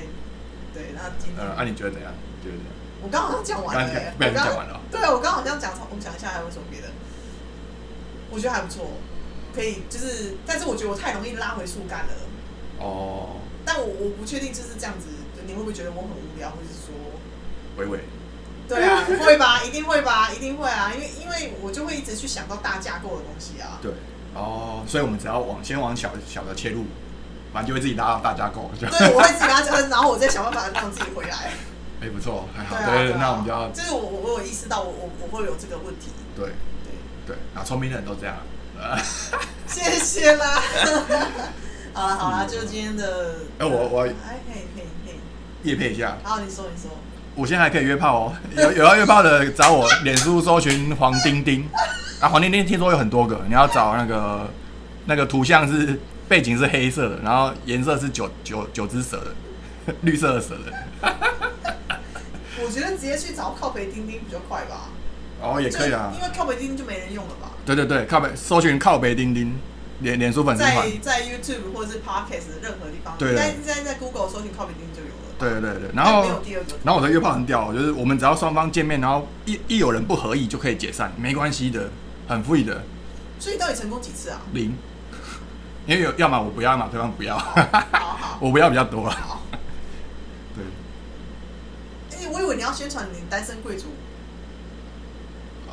[0.74, 2.12] 对，那今天呃，那、你觉得怎样？
[2.44, 2.74] 觉得怎样？
[3.02, 6.88] 我刚好像讲完了、欸，刚讲完了对，我刚好像讲，我想一下还有什么别的，
[8.32, 8.92] 我觉得还不错，
[9.54, 12.14] 可以就是，但是我觉得我太容易拉回树干了，
[12.80, 15.08] 哦，但我我不确定就是这样子，
[15.46, 16.96] 你会不会觉得我很无聊，或者是说，
[17.78, 18.00] 伟伟，
[18.68, 23.92] 对啊，会吧，一定会吧，一定会啊，因为因为我就会一直去想到大架构的东西啊，对，
[24.34, 26.86] 哦，所以我们只要往先往小小的切入，
[27.54, 31.52] 反正就会自己拉到大架构，就对，我会自己跟他讲，然后我再想办法让自己回来，
[32.02, 36.54] 哎、不错，还好，对那我们就要就是我我我有意识到我我我会有这个问题，对对。
[37.26, 38.36] 对，然后聪明的人都这样，
[38.78, 38.98] 呃，
[39.68, 40.62] 谢谢啦。
[41.94, 43.36] 好了好了，就今天的。
[43.60, 45.16] 哎我我哎，可以可以可以。
[45.64, 46.90] 夜配一下，好，你说你说。
[47.36, 51.68] 我现在还可以约炮哦，有有要约炮的找我，脸书搜寻黄丁丁，
[52.20, 54.50] 啊，黄丁丁听说有很多个，你要找那个
[55.06, 59.18] 那个图像是背景是黑色的，然后颜色是九九九只蛇
[59.88, 60.72] 的， 绿色的蛇的，
[62.64, 64.90] 我觉得直接去找靠北钉钉比较快吧。
[65.42, 67.52] 哦也可以啊，因为靠北钉钉就没人用了吧。
[67.66, 69.60] 对对对，靠北搜寻靠北丁丁，
[70.00, 75.23] 脸脸书粉丝团在，在 YouTube 或者是 Podcast 的任何地方，对应该在在 Google 搜寻靠北钉钉就有了。
[75.40, 76.42] 对对对，然但后。
[76.84, 81.90] 然后我的约炮很屌，就是我们只要双方见面，然后一一有人不合意就可以解散，没关系的，
[82.28, 82.84] 很 free 的，
[83.40, 84.40] 所以到底成功几次啊？
[84.54, 84.74] 零。
[85.86, 87.36] 因为有要么我不要，要么对方不要，
[88.40, 89.14] 我不要比较多。
[90.56, 90.64] 对，
[92.18, 93.88] 哎，我以为你要宣传你单身贵族。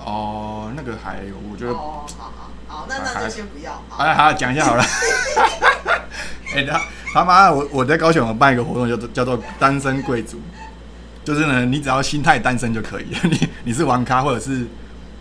[0.04, 3.72] 哦，那个还我觉得，哦，好好好，那那就先不要。
[3.88, 4.82] 好哎，好讲一下好了。
[6.54, 6.80] 哎、他
[7.12, 10.40] 他妈，我我在高雄有办一个活动，叫做叫做单身贵族，
[11.24, 14.68] 就是呢，你只要心态单身就可以， 你你是玩咖或者是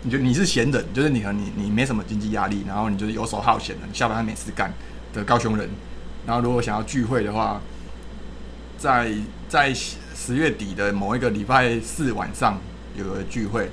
[0.02, 4.72] 你就你是闲人，就是你和你你没什么经济压力，然后你就是游手好闲的，你下班没事干
[5.12, 5.68] 的高雄人，
[6.24, 7.60] 然后如果想要聚会的话，
[8.78, 9.12] 在
[9.48, 12.60] 在十月底的某一个礼拜四晚上
[12.96, 13.68] 有个聚会，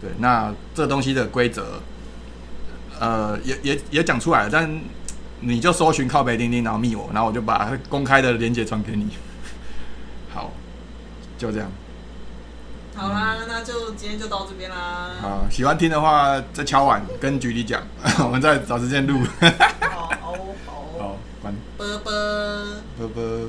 [0.00, 1.80] 对，那这东西的规则，
[3.00, 4.80] 呃，也也也讲出来了，但
[5.40, 9.08] 你就搜寻靠北钉钉，然后密我，然后我就把公开的链接传给你。
[10.32, 10.52] 好，
[11.36, 11.70] 就这样。
[12.96, 15.10] 好啦，那就今天就到这边啦。
[15.20, 17.82] 好，喜欢听的话再敲碗跟局里讲，
[18.24, 19.20] 我们再找时间录。
[19.80, 20.32] 好好
[20.66, 22.12] 好， 好，关，啵啵。
[22.98, 23.48] 啵啵。